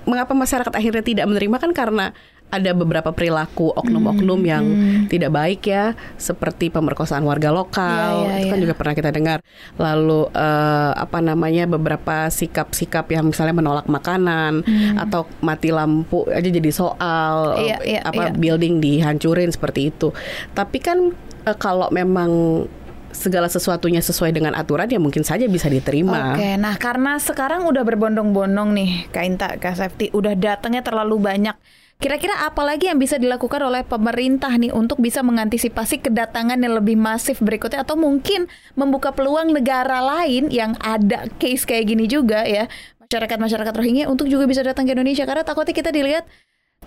mengapa 0.07 0.31
masyarakat 0.31 0.72
akhirnya 0.72 1.03
tidak 1.03 1.25
menerima 1.27 1.57
kan 1.60 1.72
karena 1.75 2.15
ada 2.48 2.72
beberapa 2.72 3.12
perilaku 3.12 3.75
oknum-oknum 3.75 4.39
yang 4.48 4.63
tidak 5.12 5.36
baik 5.36 5.68
ya, 5.68 6.00
seperti 6.16 6.72
pemerkosaan 6.72 7.27
warga 7.27 7.51
lokal, 7.51 8.24
Iya, 8.24 8.32
iya, 8.32 8.36
itu 8.39 8.48
kan 8.48 8.58
iya. 8.60 8.63
juga 8.63 8.75
pernah 8.80 8.96
kita 8.96 9.10
dengar. 9.12 9.38
Lalu 9.75 10.32
eh, 10.32 10.92
apa 10.96 11.20
namanya 11.20 11.68
beberapa 11.68 12.32
sikap-sikap 12.32 13.12
yang 13.12 13.27
misalnya 13.27 13.56
menolak 13.56 13.88
makanan 13.92 14.63
atau 14.96 15.27
mati 15.44 15.75
lampu 15.75 16.24
aja 16.32 16.48
jadi 16.48 16.72
soal, 16.72 17.60
Iya, 17.60 17.77
iya, 17.84 18.01
apa 18.08 18.32
iya. 18.32 18.36
building 18.36 18.80
dihancurin 18.80 19.51
seperti 19.51 19.92
itu. 19.92 20.16
Tapi 20.56 20.80
kan 20.80 21.12
eh, 21.44 21.58
kalau 21.60 21.92
memang 21.92 22.63
segala 23.12 23.50
sesuatunya 23.50 24.00
sesuai 24.04 24.30
dengan 24.30 24.54
aturan 24.54 24.86
ya 24.88 25.01
mungkin 25.01 25.25
saja 25.25 25.50
bisa 25.50 25.68
diterima. 25.68 26.38
Oke, 26.38 26.54
nah 26.56 26.77
karena 26.77 27.18
sekarang 27.18 27.66
udah 27.66 27.82
berbondong-bondong 27.82 28.70
nih 28.77 28.92
Kak 29.10 29.24
Inta, 29.25 29.48
Kak 29.58 29.75
Safety, 29.75 30.13
udah 30.13 30.38
datangnya 30.38 30.86
terlalu 30.86 31.18
banyak. 31.18 31.58
Kira-kira 31.98 32.46
apa 32.46 32.62
lagi 32.62 32.86
yang 32.86 33.01
bisa 33.01 33.18
dilakukan 33.18 33.58
oleh 33.58 33.82
pemerintah 33.82 34.54
nih 34.54 34.70
untuk 34.70 35.01
bisa 35.01 35.25
mengantisipasi 35.25 36.06
kedatangan 36.06 36.62
yang 36.62 36.77
lebih 36.77 36.94
masif 36.94 37.42
berikutnya? 37.42 37.82
Atau 37.82 37.98
mungkin 37.98 38.46
membuka 38.77 39.10
peluang 39.10 39.50
negara 39.50 39.98
lain 40.06 40.54
yang 40.54 40.77
ada 40.77 41.25
case 41.42 41.66
kayak 41.66 41.89
gini 41.89 42.06
juga 42.06 42.46
ya 42.46 42.70
masyarakat-masyarakat 43.01 43.74
Rohingya 43.74 44.06
untuk 44.13 44.30
juga 44.30 44.46
bisa 44.46 44.62
datang 44.62 44.86
ke 44.86 44.94
Indonesia? 44.94 45.25
Karena 45.25 45.42
takutnya 45.42 45.74
kita 45.74 45.89
dilihat 45.89 46.30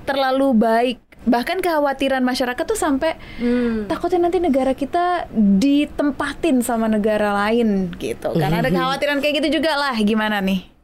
terlalu 0.06 0.54
baik. 0.54 0.98
Bahkan 1.26 1.58
kekhawatiran 1.58 2.22
masyarakat 2.22 2.64
tuh 2.64 2.78
sampai 2.78 3.18
takutnya 3.90 4.30
nanti 4.30 4.38
negara 4.38 4.78
kita 4.78 5.26
ditempatin 5.34 6.62
sama 6.62 6.86
negara 6.86 7.34
lain 7.34 7.90
gitu 7.98 8.30
kan. 8.38 8.54
Ada 8.54 8.70
kekhawatiran 8.78 9.18
kayak 9.18 9.42
gitu 9.42 9.58
juga 9.58 9.74
lah. 9.74 9.98
Gimana 9.98 10.38
nih 10.38 10.79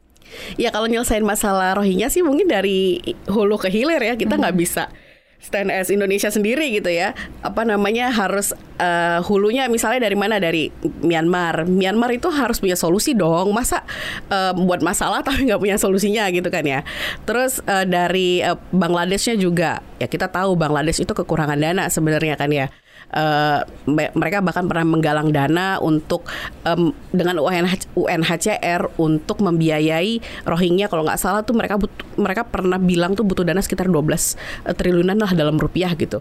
Ya 0.55 0.69
kalau 0.71 0.87
nyelesain 0.87 1.23
masalah 1.23 1.77
Rohingya 1.77 2.07
sih 2.11 2.23
mungkin 2.23 2.47
dari 2.47 2.99
hulu 3.27 3.57
ke 3.59 3.71
hilir 3.71 4.01
ya. 4.01 4.13
Kita 4.15 4.37
nggak 4.37 4.55
bisa 4.57 4.89
stand 5.37 5.69
as 5.69 5.93
Indonesia 5.93 6.27
sendiri 6.33 6.73
gitu 6.73 6.89
ya. 6.89 7.13
Apa 7.45 7.63
namanya 7.63 8.09
harus 8.09 8.51
eh, 8.81 9.19
hulunya 9.25 9.69
misalnya 9.69 10.09
dari 10.09 10.17
mana? 10.17 10.41
Dari 10.41 10.73
Myanmar. 11.05 11.69
Myanmar 11.69 12.11
itu 12.13 12.27
harus 12.33 12.57
punya 12.57 12.75
solusi 12.75 13.13
dong. 13.13 13.53
Masa 13.53 13.85
eh, 14.27 14.53
buat 14.57 14.81
masalah 14.81 15.21
tapi 15.27 15.47
nggak 15.47 15.61
punya 15.61 15.77
solusinya 15.79 16.27
gitu 16.33 16.49
kan 16.49 16.65
ya. 16.65 16.81
Terus 17.23 17.61
eh, 17.65 17.85
dari 17.85 18.41
eh, 18.41 18.57
Bangladeshnya 18.73 19.37
juga. 19.37 19.79
Ya 20.01 20.09
kita 20.09 20.29
tahu 20.29 20.57
Bangladesh 20.57 21.01
itu 21.01 21.13
kekurangan 21.13 21.57
dana 21.57 21.89
sebenarnya 21.89 22.37
kan 22.37 22.51
ya 22.53 22.67
Eh, 23.07 23.61
me- 23.87 24.11
mereka 24.19 24.43
bahkan 24.43 24.67
pernah 24.67 24.83
menggalang 24.83 25.31
dana 25.31 25.79
untuk 25.79 26.27
em, 26.67 26.91
dengan 27.15 27.39
UNH 27.39 27.95
UNHCR 27.95 28.99
untuk 28.99 29.39
membiayai 29.39 30.43
Rohingya 30.43 30.91
kalau 30.91 31.07
nggak 31.07 31.15
salah 31.15 31.39
tuh 31.47 31.55
mereka 31.55 31.79
but- 31.79 32.03
mereka 32.19 32.43
pernah 32.43 32.75
bilang 32.75 33.15
tuh 33.15 33.23
butuh 33.23 33.47
dana 33.47 33.63
sekitar 33.63 33.87
12 33.87 34.35
triliunan 34.75 35.15
lah 35.23 35.31
dalam 35.31 35.55
rupiah 35.55 35.95
gitu. 35.95 36.19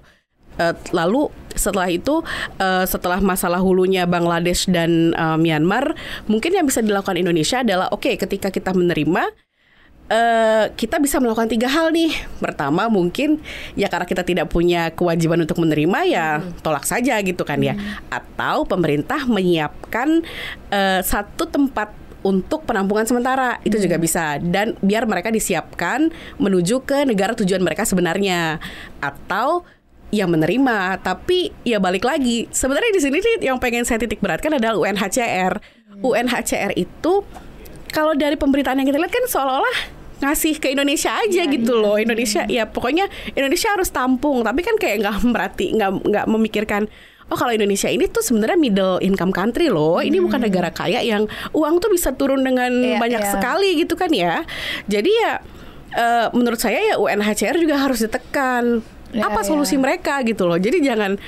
Eh, 0.57 0.75
lalu 0.95 1.29
setelah 1.53 1.91
itu 1.91 2.25
eh, 2.63 2.85
setelah 2.87 3.19
masalah 3.19 3.61
hulunya 3.61 4.07
Bangladesh 4.07 4.71
dan 4.71 5.11
eh, 5.11 5.37
Myanmar 5.43 5.93
mungkin 6.31 6.55
yang 6.55 6.71
bisa 6.71 6.87
dilakukan 6.87 7.19
Indonesia 7.19 7.67
adalah 7.67 7.91
oke 7.91 8.15
ketika 8.15 8.55
kita 8.55 8.71
menerima 8.73 9.27
eh 10.07 10.65
kita 10.79 11.03
bisa 11.03 11.19
melakukan 11.19 11.51
tiga 11.51 11.67
hal 11.67 11.91
nih. 11.91 12.15
Pertama 12.39 12.87
mungkin 12.87 13.43
ya 13.75 13.91
karena 13.91 14.07
kita 14.07 14.23
tidak 14.23 14.47
punya 14.51 14.95
kewajiban 14.95 15.43
untuk 15.43 15.59
menerima 15.59 15.99
ya 16.07 16.27
tolak 16.63 16.87
saja 16.87 17.19
gitu 17.23 17.43
kan 17.43 17.59
ya. 17.59 17.75
Atau 18.11 18.67
pemerintah 18.67 19.27
menyiapkan 19.27 20.23
eh, 20.71 21.01
satu 21.03 21.51
tempat 21.51 21.91
untuk 22.23 22.67
penampungan 22.67 23.07
sementara. 23.07 23.59
Itu 23.67 23.79
juga 23.83 23.99
bisa. 23.99 24.39
Dan 24.39 24.79
biar 24.83 25.07
mereka 25.07 25.31
disiapkan 25.31 26.11
menuju 26.39 26.83
ke 26.87 27.07
negara 27.07 27.35
tujuan 27.35 27.63
mereka 27.63 27.83
sebenarnya. 27.83 28.63
Atau 29.03 29.67
ya 30.15 30.27
menerima. 30.31 31.03
Tapi 31.03 31.51
ya 31.67 31.83
balik 31.83 32.07
lagi. 32.07 32.47
Sebenarnya 32.55 32.91
di 32.95 33.01
sini 33.03 33.17
nih 33.19 33.51
yang 33.51 33.59
pengen 33.59 33.83
saya 33.83 33.99
titik 33.99 34.23
beratkan 34.23 34.55
adalah 34.55 34.79
UNHCR 34.79 35.77
UNHCR 36.05 36.77
itu 36.77 37.25
kalau 37.93 38.13
dari 38.13 38.37
pemberitaan 38.37 38.83
yang 38.83 38.89
kita 38.89 39.01
lihat 39.01 39.13
kan 39.13 39.25
seolah-olah 39.25 39.96
ngasih 40.17 40.57
ke 40.57 40.73
Indonesia 40.73 41.13
aja 41.13 41.43
gitu 41.45 41.73
loh. 41.77 42.01
Indonesia 42.01 42.49
ya 42.49 42.65
pokoknya 42.69 43.09
Indonesia 43.37 43.69
harus 43.73 43.93
tampung. 43.93 44.43
Tapi 44.43 44.61
kan 44.65 44.77
kayak 44.81 45.05
nggak 45.05 45.17
merhati 45.29 45.67
nggak 45.77 45.91
nggak 46.07 46.27
memikirkan 46.31 46.89
oh 47.27 47.37
kalau 47.37 47.51
Indonesia 47.51 47.91
ini 47.91 48.07
tuh 48.07 48.23
sebenarnya 48.23 48.59
middle 48.59 48.97
income 49.03 49.35
country 49.35 49.69
loh. 49.69 49.99
Ini 49.99 50.23
bukan 50.23 50.47
negara 50.47 50.71
kaya 50.71 51.03
yang 51.03 51.27
uang 51.53 51.83
tuh 51.83 51.91
bisa 51.91 52.15
turun 52.15 52.47
dengan 52.47 52.71
Iya, 52.71 52.99
banyak 53.03 53.23
iya. 53.23 53.33
sekali 53.35 53.71
gitu 53.83 53.95
kan 53.99 54.11
ya. 54.15 54.47
Jadi 54.87 55.11
ya 55.11 55.33
eh, 55.97 56.27
menurut 56.33 56.61
saya 56.61 56.79
ya 56.79 56.95
UNHCR 56.97 57.57
juga 57.59 57.77
harus 57.83 58.03
ditekan. 58.03 58.83
Iya, 59.15 59.33
apa 59.33 59.41
iya. 59.43 59.49
solusi 59.49 59.79
mereka 59.79 60.21
gitu 60.27 60.47
loh. 60.47 60.59
Jadi 60.59 60.83
jangan 60.83 61.19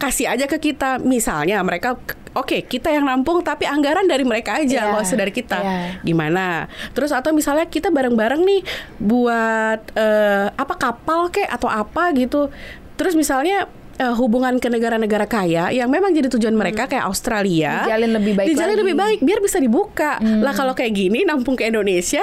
kasih 0.00 0.26
aja 0.26 0.48
ke 0.48 0.56
kita. 0.58 0.96
Misalnya 0.98 1.60
mereka 1.60 2.00
oke 2.30 2.62
kita 2.64 2.88
yang 2.88 3.04
nampung 3.04 3.42
tapi 3.42 3.66
anggaran 3.66 4.06
dari 4.06 4.22
mereka 4.22 4.56
aja 4.56 4.64
Iya, 4.80 4.88
nggak 4.88 5.02
usah 5.02 5.18
dari 5.18 5.30
kita. 5.30 5.58
Iya. 5.58 5.78
gimana? 6.00 6.66
Terus 6.90 7.10
atau 7.10 7.30
misalnya 7.30 7.66
kita 7.66 7.90
bareng-bareng 7.90 8.40
nih 8.40 8.60
buat 8.98 9.80
eh, 9.92 10.46
apa 10.48 10.74
kapal 10.74 11.28
kek 11.28 11.46
atau 11.46 11.66
apa 11.66 12.14
gitu. 12.14 12.48
Terus 12.94 13.12
misalnya 13.12 13.64
eh, 13.96 14.14
hubungan 14.14 14.56
ke 14.56 14.68
negara-negara 14.68 15.24
kaya 15.24 15.68
yang 15.68 15.88
memang 15.88 16.12
jadi 16.12 16.30
tujuan 16.30 16.52
mereka 16.52 16.86
kayak 16.86 17.04
Australia 17.04 17.84
Dijalin 17.84 18.12
lebih 18.14 18.32
baik 18.34 18.46
dijalin 18.48 18.70
lagi. 18.70 18.80
lebih 18.80 18.94
baik 18.96 19.18
biar 19.20 19.40
bisa 19.40 19.58
dibuka. 19.58 20.16
Lah 20.20 20.54
kalau 20.54 20.72
kayak 20.72 20.92
gini 20.92 21.24
nampung 21.24 21.52
ke 21.52 21.66
Indonesia 21.66 22.22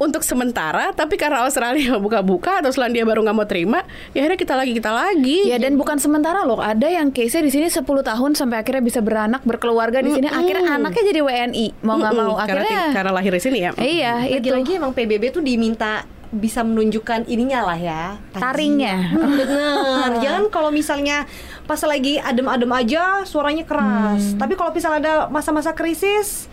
untuk 0.00 0.24
sementara 0.24 0.96
tapi 0.96 1.20
karena 1.20 1.44
Australia 1.44 2.00
buka-buka 2.04 2.64
atau 2.64 2.72
Selandia 2.72 3.04
baru 3.04 3.20
nggak 3.20 3.36
mau 3.36 3.44
terima 3.44 3.84
ya 4.16 4.24
akhirnya 4.24 4.40
kita 4.40 4.54
lagi 4.56 4.72
kita 4.72 4.90
lagi. 4.90 5.38
Ya 5.46 5.60
dan 5.60 5.76
bukan 5.76 6.00
sementara 6.00 6.42
loh, 6.48 6.58
ada 6.58 6.88
yang 6.88 7.12
case-nya 7.12 7.44
di 7.44 7.52
sini 7.52 7.66
10 7.68 7.84
tahun 7.84 8.30
sampai 8.32 8.56
akhirnya 8.64 8.82
bisa 8.82 9.00
beranak, 9.04 9.44
berkeluarga 9.44 10.00
di 10.00 10.16
sini, 10.16 10.26
akhirnya 10.30 10.80
anaknya 10.80 11.02
jadi 11.12 11.20
WNI, 11.20 11.66
mau 11.84 12.00
nggak 12.00 12.14
mau. 12.16 12.32
Mm-mm, 12.34 12.48
karena, 12.48 12.62
akhirnya. 12.64 12.84
karena 12.96 13.10
lahir 13.12 13.32
di 13.36 13.42
sini 13.42 13.58
ya. 13.60 13.70
Iya, 13.76 14.14
itu. 14.24 14.34
Lagi-lagi 14.40 14.70
emang 14.80 14.92
PBB 14.96 15.24
tuh 15.34 15.42
diminta 15.44 16.08
bisa 16.30 16.62
menunjukkan 16.62 17.26
ininya 17.26 17.66
lah 17.66 17.74
ya 17.74 18.02
Taringnya. 18.30 19.10
Hmm, 19.10 19.34
bener. 19.34 20.10
Jangan 20.24 20.44
kalau 20.54 20.70
misalnya 20.70 21.26
pas 21.66 21.82
lagi 21.82 22.22
adem-adem 22.22 22.70
aja 22.70 23.26
suaranya 23.26 23.66
keras. 23.66 24.38
Tapi 24.38 24.54
kalau 24.54 24.70
misalnya 24.70 24.98
ada 25.02 25.14
masa-masa 25.26 25.74
krisis 25.74 26.46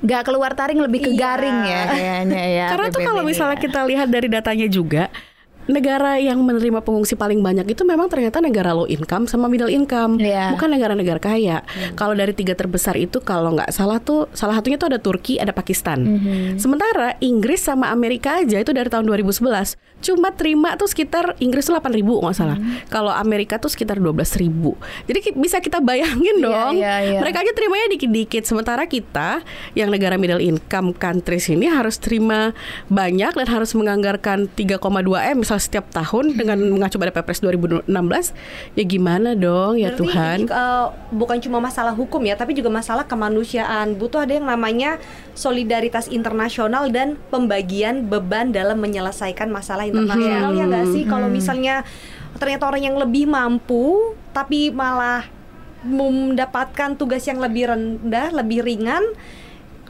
Nggak 0.00 0.22
keluar 0.24 0.50
taring 0.52 0.80
lebih 0.80 1.00
ke 1.04 1.10
Iya. 1.12 1.18
garing 1.18 1.58
ya 1.62 1.80
kayaknya 1.86 2.44
ya. 2.48 2.66
Karena 2.72 2.86
tuh 2.90 3.02
kalau 3.04 3.22
misalnya 3.22 3.58
ya. 3.58 3.64
kita 3.68 3.80
lihat 3.84 4.08
dari 4.10 4.28
datanya 4.28 4.66
juga 4.66 5.12
negara 5.64 6.16
yang 6.16 6.40
menerima 6.40 6.80
pengungsi 6.80 7.14
paling 7.14 7.40
banyak 7.40 7.64
itu 7.66 7.82
memang 7.82 8.06
ternyata 8.06 8.38
negara 8.38 8.72
low 8.72 8.84
income 8.84 9.24
sama 9.24 9.48
middle 9.48 9.68
income, 9.68 10.20
Iya. 10.20 10.52
bukan 10.52 10.68
negara-negara 10.70 11.18
kaya. 11.18 11.64
Kalau 11.94 12.12
dari 12.12 12.32
tiga 12.32 12.52
terbesar 12.52 12.94
itu 12.94 13.18
kalau 13.18 13.54
nggak 13.54 13.70
salah 13.70 13.98
tuh 13.98 14.28
salah 14.32 14.56
satunya 14.56 14.76
tuh 14.76 14.92
ada 14.92 15.00
Turki, 15.00 15.36
ada 15.36 15.50
Pakistan. 15.50 16.04
Sementara 16.56 17.16
Inggris 17.18 17.60
sama 17.60 17.88
Amerika 17.88 18.40
aja 18.40 18.60
itu 18.60 18.70
dari 18.70 18.88
tahun 18.88 19.06
2011 19.06 19.76
cuma 20.04 20.28
terima 20.30 20.76
tuh 20.76 20.84
sekitar 20.84 21.32
Inggris 21.40 21.64
tuh 21.64 21.72
8 21.72 21.88
ribu 21.90 22.20
nggak 22.20 22.36
salah. 22.36 22.60
Kalau 22.88 23.08
Amerika 23.08 23.56
tuh 23.56 23.72
sekitar 23.72 23.96
12 23.96 24.36
ribu. 24.36 24.76
Jadi 25.08 25.32
bisa 25.34 25.58
kita 25.58 25.80
bayangin 25.80 26.36
Iya, 26.38 26.44
dong. 26.44 26.72
iya, 26.76 26.94
iya. 27.00 27.20
Mereka 27.24 27.40
aja 27.40 27.52
terimanya 27.56 27.88
dikit-dikit. 27.88 28.44
Sementara 28.44 28.84
kita 28.84 29.40
yang 29.72 29.88
negara 29.88 30.20
middle 30.20 30.44
income 30.44 30.92
countries 30.92 31.48
ini 31.48 31.64
harus 31.66 31.96
terima 31.96 32.52
banyak 32.86 33.32
dan 33.32 33.46
harus 33.48 33.72
menganggarkan 33.72 34.44
3,2 34.52 34.76
m 35.24 35.40
setiap 35.58 35.88
tahun 35.90 36.38
dengan 36.38 36.58
mengacu 36.60 36.96
pada 37.00 37.12
Perpres 37.14 37.40
2016. 37.42 37.90
Ya 38.74 38.84
gimana 38.84 39.32
dong 39.34 39.80
ya 39.80 39.94
Berarti 39.94 40.00
Tuhan. 40.00 40.38
ini, 40.44 40.50
eh, 40.50 40.86
bukan 41.14 41.38
cuma 41.40 41.58
masalah 41.62 41.94
hukum 41.96 42.22
ya, 42.26 42.34
tapi 42.36 42.54
juga 42.54 42.70
masalah 42.70 43.04
kemanusiaan. 43.06 43.96
Butuh 43.96 44.26
ada 44.26 44.36
yang 44.36 44.46
namanya 44.46 44.98
solidaritas 45.34 46.10
internasional 46.10 46.90
dan 46.90 47.16
pembagian 47.28 48.06
beban 48.06 48.50
dalam 48.54 48.78
menyelesaikan 48.78 49.50
masalah 49.50 49.86
internasional 49.88 50.54
ya 50.54 50.64
nggak 50.66 50.86
sih? 50.92 51.02
Kalau 51.06 51.26
misalnya 51.30 51.82
ternyata 52.38 52.66
orang 52.66 52.82
yang 52.82 52.96
lebih 52.98 53.30
mampu, 53.30 54.14
tapi 54.34 54.74
malah 54.74 55.26
mendapatkan 55.84 56.96
tugas 56.96 57.22
yang 57.28 57.38
lebih 57.38 57.68
rendah, 57.68 58.32
lebih 58.32 58.64
ringan, 58.64 59.04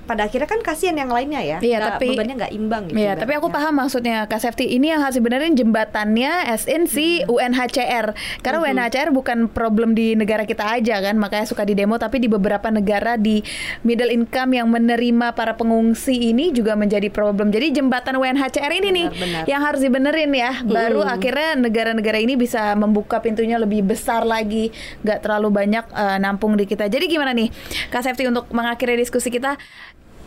pada 0.04 0.24
akhirnya 0.24 0.44
kan 0.44 0.60
kasihan 0.60 0.94
yang 0.94 1.08
lainnya 1.08 1.40
ya. 1.40 1.58
Iya, 1.58 1.78
Nggak- 1.78 1.92
tapi- 1.94 2.08
bebannya 2.12 2.34
nggak 2.36 2.52
imbang 2.52 2.82
gitu. 2.86 2.96
Iya, 2.96 3.12
tapi 3.14 3.32
aku 3.34 3.48
paham 3.48 3.74
maksudnya 3.76 4.24
Kak 4.24 4.38
Safety. 4.38 4.70
Ini 4.70 4.86
yang 4.92 5.00
harus 5.00 5.16
dibenerin 5.16 5.52
jembatannya 5.54 6.32
SN 6.54 6.84
si 6.84 7.06
UNHCR. 7.24 8.06
Karena 8.40 8.58
UNHCR 8.60 9.08
bukan 9.10 9.46
problem 9.46 9.92
di 9.92 10.12
negara 10.12 10.42
kita 10.42 10.64
aja 10.70 11.00
kan, 11.00 11.16
makanya 11.16 11.44
suka 11.44 11.62
di 11.62 11.72
demo 11.72 11.96
tapi 11.96 12.18
di 12.18 12.26
beberapa 12.26 12.68
negara 12.68 13.16
di 13.16 13.40
middle 13.80 14.10
income 14.10 14.54
yang 14.54 14.68
menerima 14.68 15.32
para 15.32 15.54
pengungsi 15.54 16.12
ini 16.26 16.50
juga 16.50 16.74
menjadi 16.74 17.08
problem. 17.08 17.48
Jadi 17.48 17.74
jembatan 17.74 18.14
UNHCR 18.14 18.72
ini 18.74 18.88
nih 18.90 19.06
Benar-benar. 19.08 19.44
yang 19.46 19.60
harus 19.60 19.80
dibenerin 19.80 20.30
ya. 20.30 20.52
Baru 20.62 21.00
akhirnya 21.00 21.56
negara-negara 21.56 22.18
ini 22.18 22.34
bisa 22.34 22.74
membuka 22.74 23.18
pintunya 23.18 23.56
lebih 23.56 23.80
besar 23.82 24.22
lagi, 24.22 24.68
nggak 25.00 25.18
terlalu 25.20 25.48
banyak 25.50 25.84
eh, 25.86 26.18
nampung 26.18 26.54
di 26.54 26.64
kita. 26.64 26.86
Jadi 26.86 27.06
gimana 27.06 27.30
nih 27.30 27.48
Kak 27.88 28.02
Safety 28.02 28.26
untuk 28.26 28.50
mengakhiri 28.50 28.94
diskusi 28.94 29.28
kita 29.28 29.56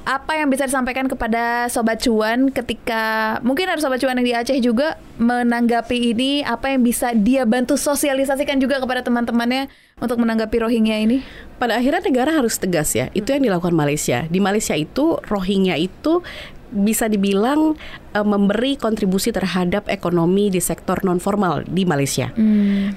apa 0.07 0.39
yang 0.39 0.47
bisa 0.47 0.63
disampaikan 0.63 1.11
kepada 1.11 1.67
sobat 1.67 1.99
cuan 1.99 2.47
ketika 2.47 3.35
mungkin 3.43 3.67
ada 3.67 3.83
sobat 3.83 3.99
cuan 3.99 4.15
yang 4.15 4.23
di 4.23 4.31
Aceh 4.31 4.55
juga 4.63 4.95
menanggapi 5.19 6.15
ini 6.15 6.47
apa 6.47 6.71
yang 6.71 6.79
bisa 6.79 7.11
dia 7.11 7.43
bantu 7.43 7.75
sosialisasikan 7.75 8.55
juga 8.55 8.79
kepada 8.79 9.03
teman-temannya 9.03 9.67
untuk 9.99 10.23
menanggapi 10.23 10.63
Rohingya 10.63 11.03
ini 11.03 11.27
Pada 11.59 11.75
akhirnya 11.75 12.07
negara 12.07 12.31
harus 12.39 12.55
tegas 12.55 12.95
ya. 12.95 13.11
Itu 13.11 13.35
yang 13.35 13.43
dilakukan 13.43 13.75
Malaysia. 13.75 14.23
Di 14.31 14.39
Malaysia 14.39 14.77
itu 14.79 15.19
Rohingya 15.27 15.75
itu 15.75 16.23
bisa 16.71 17.11
dibilang 17.11 17.75
eh, 18.15 18.23
memberi 18.23 18.79
kontribusi 18.79 19.35
terhadap 19.35 19.91
ekonomi 19.91 20.47
di 20.47 20.63
sektor 20.63 21.03
non 21.03 21.19
formal 21.19 21.67
di 21.67 21.83
Malaysia. 21.83 22.31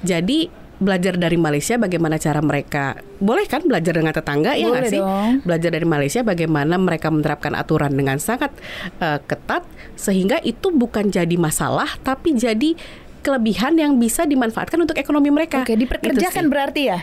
Jadi 0.06 0.59
belajar 0.80 1.14
dari 1.14 1.36
Malaysia 1.36 1.76
bagaimana 1.76 2.16
cara 2.16 2.40
mereka 2.40 2.96
boleh 3.16 3.44
kan 3.44 3.60
belajar 3.62 3.92
dengan 3.92 4.10
tetangga 4.10 4.56
ya 4.56 4.64
nggak 4.64 4.80
Boleh 4.80 4.90
sih? 4.90 4.98
dong. 4.98 5.30
Belajar 5.44 5.70
dari 5.70 5.84
Malaysia 5.84 6.20
bagaimana 6.20 6.74
mereka 6.74 7.08
menerapkan 7.08 7.52
aturan 7.52 7.92
dengan 7.92 8.16
sangat 8.16 8.48
eh, 8.96 9.20
ketat 9.20 9.68
sehingga 9.94 10.40
itu 10.40 10.72
bukan 10.72 11.08
jadi 11.08 11.36
masalah 11.36 12.00
tapi 12.00 12.32
jadi 12.32 12.72
kelebihan 13.20 13.76
yang 13.76 14.00
bisa 14.00 14.24
dimanfaatkan 14.24 14.80
untuk 14.80 14.96
ekonomi 14.96 15.28
mereka. 15.28 15.60
Oke 15.60 15.76
Gitu 15.76 15.84
diperkerjakan 15.84 16.44
sih. 16.44 16.50
berarti 16.50 16.82
ya 16.88 16.98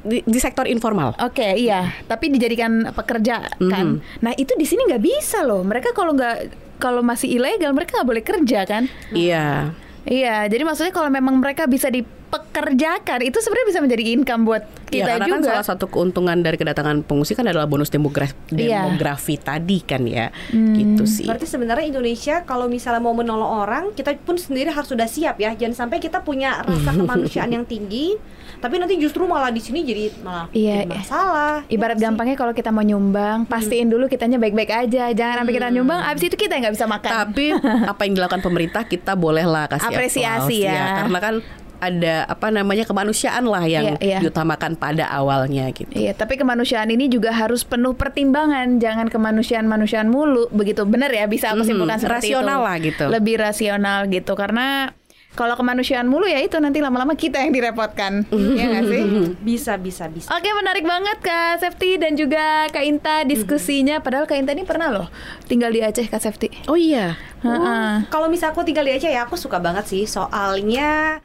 di, 0.00 0.18
di 0.20 0.38
sektor 0.38 0.64
informal. 0.64 1.14
Oke 1.16 1.54
iya 1.54 1.94
tapi 2.04 2.28
dijadikan 2.28 2.90
pekerja 2.90 3.46
kan 3.62 4.02
nah 4.18 4.34
itu 4.34 4.52
di 4.52 4.64
sini 4.64 4.84
nggak 4.84 5.00
bisa 5.00 5.44
loh 5.44 5.62
mereka 5.62 5.92
kalau 5.92 6.12
nggak 6.12 6.50
kalau 6.80 6.98
masih 7.00 7.30
ilegal 7.30 7.70
mereka 7.70 7.94
nggak 7.94 8.08
boleh 8.08 8.24
kerja 8.24 8.60
kan 8.64 8.90
Iya. 9.12 9.70
Iya, 10.00 10.48
jadi 10.48 10.64
maksudnya 10.64 10.90
kalau 10.90 11.12
memang 11.12 11.36
mereka 11.36 11.68
bisa 11.68 11.92
dipekerjakan, 12.30 13.18
itu 13.22 13.38
sebenarnya 13.38 13.66
bisa 13.68 13.80
menjadi 13.82 14.04
income 14.14 14.42
buat 14.46 14.62
Iya, 14.90 15.06
kita 15.06 15.10
karena 15.12 15.26
kan 15.28 15.38
juga. 15.38 15.48
salah 15.54 15.66
satu 15.66 15.84
keuntungan 15.86 16.34
dari 16.36 16.58
kedatangan 16.58 17.06
pengungsi 17.06 17.34
kan 17.34 17.46
adalah 17.46 17.66
bonus 17.66 17.88
demografi, 17.88 18.34
Iya. 18.50 18.86
demografi 18.86 19.38
tadi 19.38 19.78
kan 19.80 20.02
ya, 20.02 20.34
gitu 20.50 21.06
sih. 21.06 21.26
Berarti 21.26 21.46
sebenarnya 21.46 21.86
Indonesia 21.88 22.42
kalau 22.42 22.66
misalnya 22.66 22.98
mau 22.98 23.14
menolong 23.14 23.62
orang, 23.62 23.84
kita 23.94 24.18
pun 24.18 24.34
sendiri 24.34 24.66
harus 24.68 24.90
sudah 24.90 25.06
siap 25.06 25.38
ya. 25.38 25.54
Jangan 25.54 25.86
sampai 25.86 25.98
kita 25.98 26.22
punya 26.22 26.58
rasa 26.60 26.90
kemanusiaan 26.98 27.50
yang 27.50 27.62
tinggi, 27.62 28.18
tapi 28.58 28.82
nanti 28.82 28.98
justru 28.98 29.22
malah 29.24 29.48
di 29.48 29.62
sini 29.62 29.86
jadi 29.86 30.10
malah 30.20 30.50
Iya, 30.50 30.82
jadi 30.82 30.86
iya. 30.86 30.98
masalah. 30.98 31.54
Ibarat 31.66 31.96
Ya 31.96 32.10
gampangnya 32.10 32.34
kalau 32.34 32.50
kita 32.50 32.70
mau 32.70 32.82
nyumbang, 32.82 33.46
pastiin 33.46 33.86
dulu 33.86 34.10
kitanya 34.10 34.42
baik-baik 34.42 34.74
aja. 34.74 35.06
Jangan 35.12 35.46
sampai 35.46 35.54
kita 35.54 35.70
nyumbang, 35.70 36.02
abis 36.02 36.22
itu 36.26 36.34
kita 36.34 36.58
nggak 36.58 36.74
bisa 36.74 36.90
makan. 36.90 37.10
Tapi 37.14 37.46
apa 37.86 38.00
yang 38.02 38.14
dilakukan 38.18 38.42
pemerintah 38.42 38.82
kita 38.82 39.14
bolehlah 39.14 39.70
kasih 39.70 39.86
Apresiasi 39.86 40.66
applause 40.66 40.66
ya. 40.66 40.84
karena 40.98 41.18
kan 41.22 41.34
ada 41.80 42.28
apa 42.28 42.52
namanya 42.52 42.84
kemanusiaan 42.84 43.48
lah 43.48 43.64
yang 43.64 43.96
Iya, 43.96 43.98
iya. 43.98 44.18
diutamakan 44.20 44.76
pada 44.76 45.08
awalnya 45.08 45.72
gitu. 45.72 45.90
Iya, 45.90 46.12
tapi 46.12 46.36
kemanusiaan 46.36 46.92
ini 46.92 47.08
juga 47.08 47.32
harus 47.32 47.64
penuh 47.64 47.96
pertimbangan, 47.96 48.78
jangan 48.78 49.08
kemanusiaan-manusiaan 49.08 50.06
mulu, 50.06 50.46
begitu. 50.52 50.84
Bener 50.84 51.08
ya, 51.08 51.24
bisa 51.24 51.50
aku 51.50 51.64
simpulkan 51.64 51.96
seperti 51.98 52.30
rasional 52.36 52.60
itu. 52.60 52.66
lah 52.68 52.76
gitu. 52.78 53.04
Lebih 53.08 53.34
rasional 53.40 53.98
gitu, 54.06 54.32
karena 54.36 54.92
kalau 55.30 55.54
kemanusiaan 55.54 56.10
mulu 56.10 56.26
ya 56.26 56.42
itu 56.42 56.58
nanti 56.58 56.82
lama-lama 56.82 57.14
kita 57.14 57.38
yang 57.38 57.54
direpotkan, 57.54 58.26
ya 58.58 58.64
nggak 58.66 58.84
sih? 58.90 59.02
bisa 59.38 59.78
bisa 59.78 60.10
bisa. 60.10 60.26
Oke 60.26 60.50
menarik 60.50 60.82
banget 60.82 61.22
Kak 61.22 61.62
Safety 61.62 62.02
dan 62.02 62.18
juga 62.18 62.66
Kak 62.66 62.82
Inta 62.82 63.22
diskusinya. 63.22 64.02
Padahal 64.02 64.26
Kak 64.26 64.34
Inta 64.34 64.50
ini 64.50 64.66
pernah 64.66 64.90
loh 64.90 65.06
tinggal 65.46 65.70
di 65.70 65.86
Aceh 65.86 66.10
Kak 66.10 66.18
Safety. 66.18 66.50
Oh 66.66 66.74
iya. 66.74 67.14
Ha-ha. 67.46 68.10
Kalau 68.10 68.26
misal 68.26 68.50
aku 68.50 68.66
tinggal 68.66 68.82
di 68.82 68.90
Aceh 68.90 69.06
ya 69.06 69.22
aku 69.22 69.38
suka 69.38 69.62
banget 69.62 69.86
sih 69.86 70.02
soalnya 70.02 71.22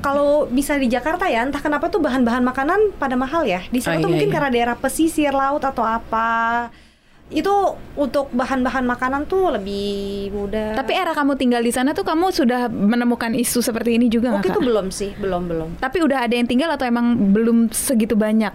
kalau 0.00 0.46
bisa 0.46 0.78
di 0.78 0.88
Jakarta 0.88 1.28
ya 1.28 1.44
entah 1.44 1.60
kenapa 1.60 1.92
tuh 1.92 2.00
bahan-bahan 2.00 2.40
makanan 2.40 2.96
pada 2.96 3.18
mahal 3.18 3.44
ya. 3.44 3.60
Di 3.68 3.82
sana 3.82 3.98
Oh, 3.98 4.06
tuh 4.06 4.08
iya, 4.08 4.12
mungkin 4.16 4.28
iya. 4.30 4.34
karena 4.34 4.50
daerah 4.54 4.76
pesisir 4.78 5.32
laut 5.34 5.60
atau 5.60 5.84
apa. 5.84 6.70
Itu 7.32 7.80
untuk 7.96 8.28
bahan-bahan 8.32 8.84
makanan 8.84 9.24
tuh 9.24 9.56
lebih 9.56 10.28
mudah. 10.36 10.76
Tapi 10.76 10.92
era 10.92 11.16
kamu 11.16 11.40
tinggal 11.40 11.64
di 11.64 11.72
sana 11.72 11.96
tuh 11.96 12.04
kamu 12.04 12.28
sudah 12.28 12.68
menemukan 12.68 13.32
isu 13.32 13.64
seperti 13.64 13.96
ini 13.96 14.12
juga 14.12 14.36
nggak 14.36 14.44
Waktu 14.44 14.52
itu 14.52 14.60
belum 14.60 14.86
sih, 14.92 15.10
belum 15.16 15.42
belum. 15.48 15.68
Tapi 15.80 15.98
udah 16.04 16.28
ada 16.28 16.34
yang 16.36 16.44
tinggal 16.44 16.68
atau 16.76 16.84
emang 16.84 17.32
belum 17.32 17.72
segitu 17.72 18.12
banyak? 18.12 18.52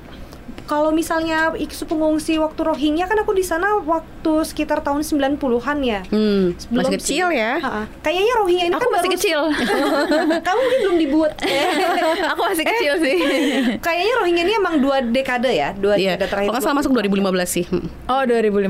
Kalau 0.67 0.91
misalnya 0.91 1.55
isu 1.55 1.83
pengungsi 1.83 2.35
waktu 2.35 2.59
Rohingya 2.59 3.07
kan 3.07 3.17
aku 3.17 3.31
di 3.31 3.41
sana 3.41 3.79
waktu 3.79 4.43
sekitar 4.43 4.83
tahun 4.83 4.99
90-an 4.99 5.39
ya. 5.79 6.03
Hmm, 6.05 6.51
Belum 6.67 6.83
masih 6.83 6.91
sih. 6.91 6.99
kecil 6.99 7.27
ya. 7.31 7.55
Ha-ha. 7.57 7.83
Kayaknya 7.99 8.33
Rohingya 8.37 8.65
ini 8.67 8.75
Aku 8.75 8.83
kan 8.83 8.89
masih 8.91 9.07
baru- 9.07 9.15
kecil. 9.15 9.39
Kamu 10.45 10.59
mungkin 10.59 10.79
belum 10.83 10.97
dibuat. 10.99 11.31
Aku 12.35 12.41
masih 12.43 12.65
kecil 12.67 12.93
sih. 12.99 13.17
Kayaknya 13.87 14.13
Rohingya 14.19 14.43
ini 14.43 14.53
emang 14.55 14.75
dua 14.77 14.99
dekade 14.99 15.49
ya, 15.49 15.71
dua 15.71 15.95
Iya. 15.95 16.19
dekade 16.19 16.29
terakhir. 16.29 16.49
Kalau 16.51 16.61
salah 16.61 16.77
masuk 16.77 16.91
2015 16.93 17.47
sih. 17.47 17.65
Hmm. 17.65 17.87
Oh 18.05 18.21
2015 18.21 18.67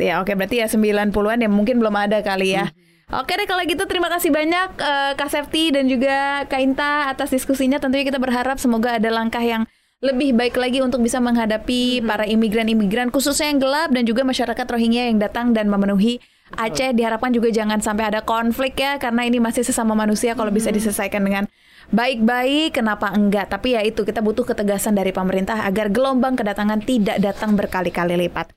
ya 0.00 0.14
oke 0.18 0.32
berarti 0.32 0.56
ya 0.58 0.66
90-an 0.66 1.12
ya 1.38 1.48
mungkin 1.48 1.76
belum 1.76 1.92
ada 1.92 2.20
kali 2.20 2.52
ya 2.52 2.72
Oke 3.12 3.36
deh 3.36 3.44
kalau 3.44 3.60
gitu 3.62 3.84
terima 3.84 4.08
kasih 4.08 4.32
banyak 4.32 4.74
eh, 4.74 5.12
Kak 5.14 5.28
Safety 5.28 5.68
dan 5.68 5.84
juga 5.84 6.16
Kak 6.44 6.56
Inta 6.56 7.06
atas 7.06 7.28
diskusinya 7.28 7.76
tentunya 7.76 8.00
kita 8.02 8.16
berharap 8.16 8.56
semoga 8.56 8.96
ada 8.96 9.06
langkah 9.06 9.38
yang 9.38 9.68
lebih 10.04 10.36
baik 10.36 10.60
lagi 10.60 10.84
untuk 10.84 11.00
bisa 11.00 11.16
menghadapi 11.16 12.04
para 12.04 12.28
imigran-imigran 12.28 13.08
khususnya 13.08 13.48
yang 13.48 13.56
gelap 13.56 13.88
dan 13.88 14.04
juga 14.04 14.20
masyarakat 14.20 14.66
Rohingya 14.68 15.08
yang 15.08 15.16
datang 15.16 15.56
dan 15.56 15.72
memenuhi 15.72 16.20
Aceh. 16.52 16.92
Diharapkan 16.92 17.32
juga 17.32 17.48
jangan 17.48 17.80
sampai 17.80 18.12
ada 18.12 18.20
konflik 18.20 18.76
ya 18.76 19.00
karena 19.00 19.24
ini 19.24 19.40
masih 19.40 19.64
sesama 19.64 19.96
manusia 19.96 20.36
kalau 20.36 20.52
bisa 20.52 20.68
diselesaikan 20.68 21.24
dengan 21.24 21.48
baik-baik 21.88 22.76
kenapa 22.76 23.16
enggak? 23.16 23.48
Tapi 23.48 23.74
ya 23.74 23.80
itu 23.80 24.04
kita 24.04 24.20
butuh 24.20 24.44
ketegasan 24.44 24.92
dari 24.92 25.10
pemerintah 25.10 25.64
agar 25.64 25.88
gelombang 25.88 26.36
kedatangan 26.36 26.84
tidak 26.84 27.16
datang 27.24 27.56
berkali-kali 27.56 28.28
lipat. 28.28 28.52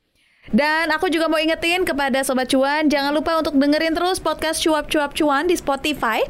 Dan 0.55 0.87
aku 0.95 1.11
juga 1.11 1.27
mau 1.27 1.35
ingetin 1.35 1.83
kepada 1.83 2.23
Sobat 2.23 2.47
Cuan, 2.47 2.87
jangan 2.87 3.11
lupa 3.11 3.35
untuk 3.35 3.59
dengerin 3.59 3.91
terus 3.91 4.23
podcast 4.23 4.63
Cuap-Cuap 4.63 5.11
Cuan 5.11 5.51
di 5.51 5.59
Spotify, 5.59 6.23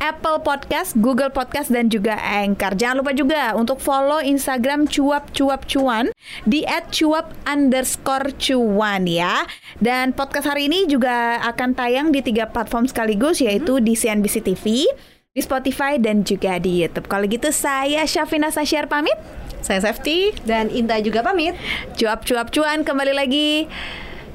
Apple 0.00 0.40
Podcast, 0.40 0.96
Google 0.96 1.28
Podcast, 1.28 1.68
dan 1.68 1.92
juga 1.92 2.16
Anchor. 2.16 2.72
Jangan 2.72 3.04
lupa 3.04 3.12
juga 3.12 3.52
untuk 3.52 3.76
follow 3.84 4.24
Instagram 4.24 4.88
Cuap-Cuap 4.88 5.68
Cuan 5.68 6.08
di 6.48 6.64
@cuap 6.88 7.36
underscore 7.44 8.32
cuan 8.40 9.04
ya. 9.04 9.44
Dan 9.76 10.16
podcast 10.16 10.48
hari 10.48 10.72
ini 10.72 10.88
juga 10.88 11.36
akan 11.44 11.76
tayang 11.76 12.08
di 12.08 12.24
tiga 12.24 12.48
platform 12.48 12.88
sekaligus, 12.88 13.44
yaitu 13.44 13.76
di 13.84 13.92
CNBC 13.92 14.40
TV, 14.40 14.88
di 15.36 15.40
Spotify, 15.44 16.00
dan 16.00 16.24
juga 16.24 16.56
di 16.56 16.80
Youtube. 16.80 17.04
Kalau 17.04 17.28
gitu 17.28 17.52
saya 17.52 18.08
Syafina 18.08 18.48
Sasyar 18.48 18.88
pamit. 18.88 19.14
Saya 19.62 19.80
Safety. 19.84 20.32
Dan 20.44 20.68
Inta 20.72 20.98
juga 21.00 21.24
pamit. 21.24 21.56
Cuap-cuap 21.96 22.50
cuan 22.52 22.82
kembali 22.82 23.12
lagi 23.14 23.68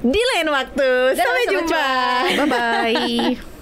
di 0.05 0.21
lain 0.35 0.47
waktu. 0.51 1.17
Sampai 1.17 1.43
jumpa. 1.49 1.88
Bye 2.38 2.47
bye. 2.47 3.54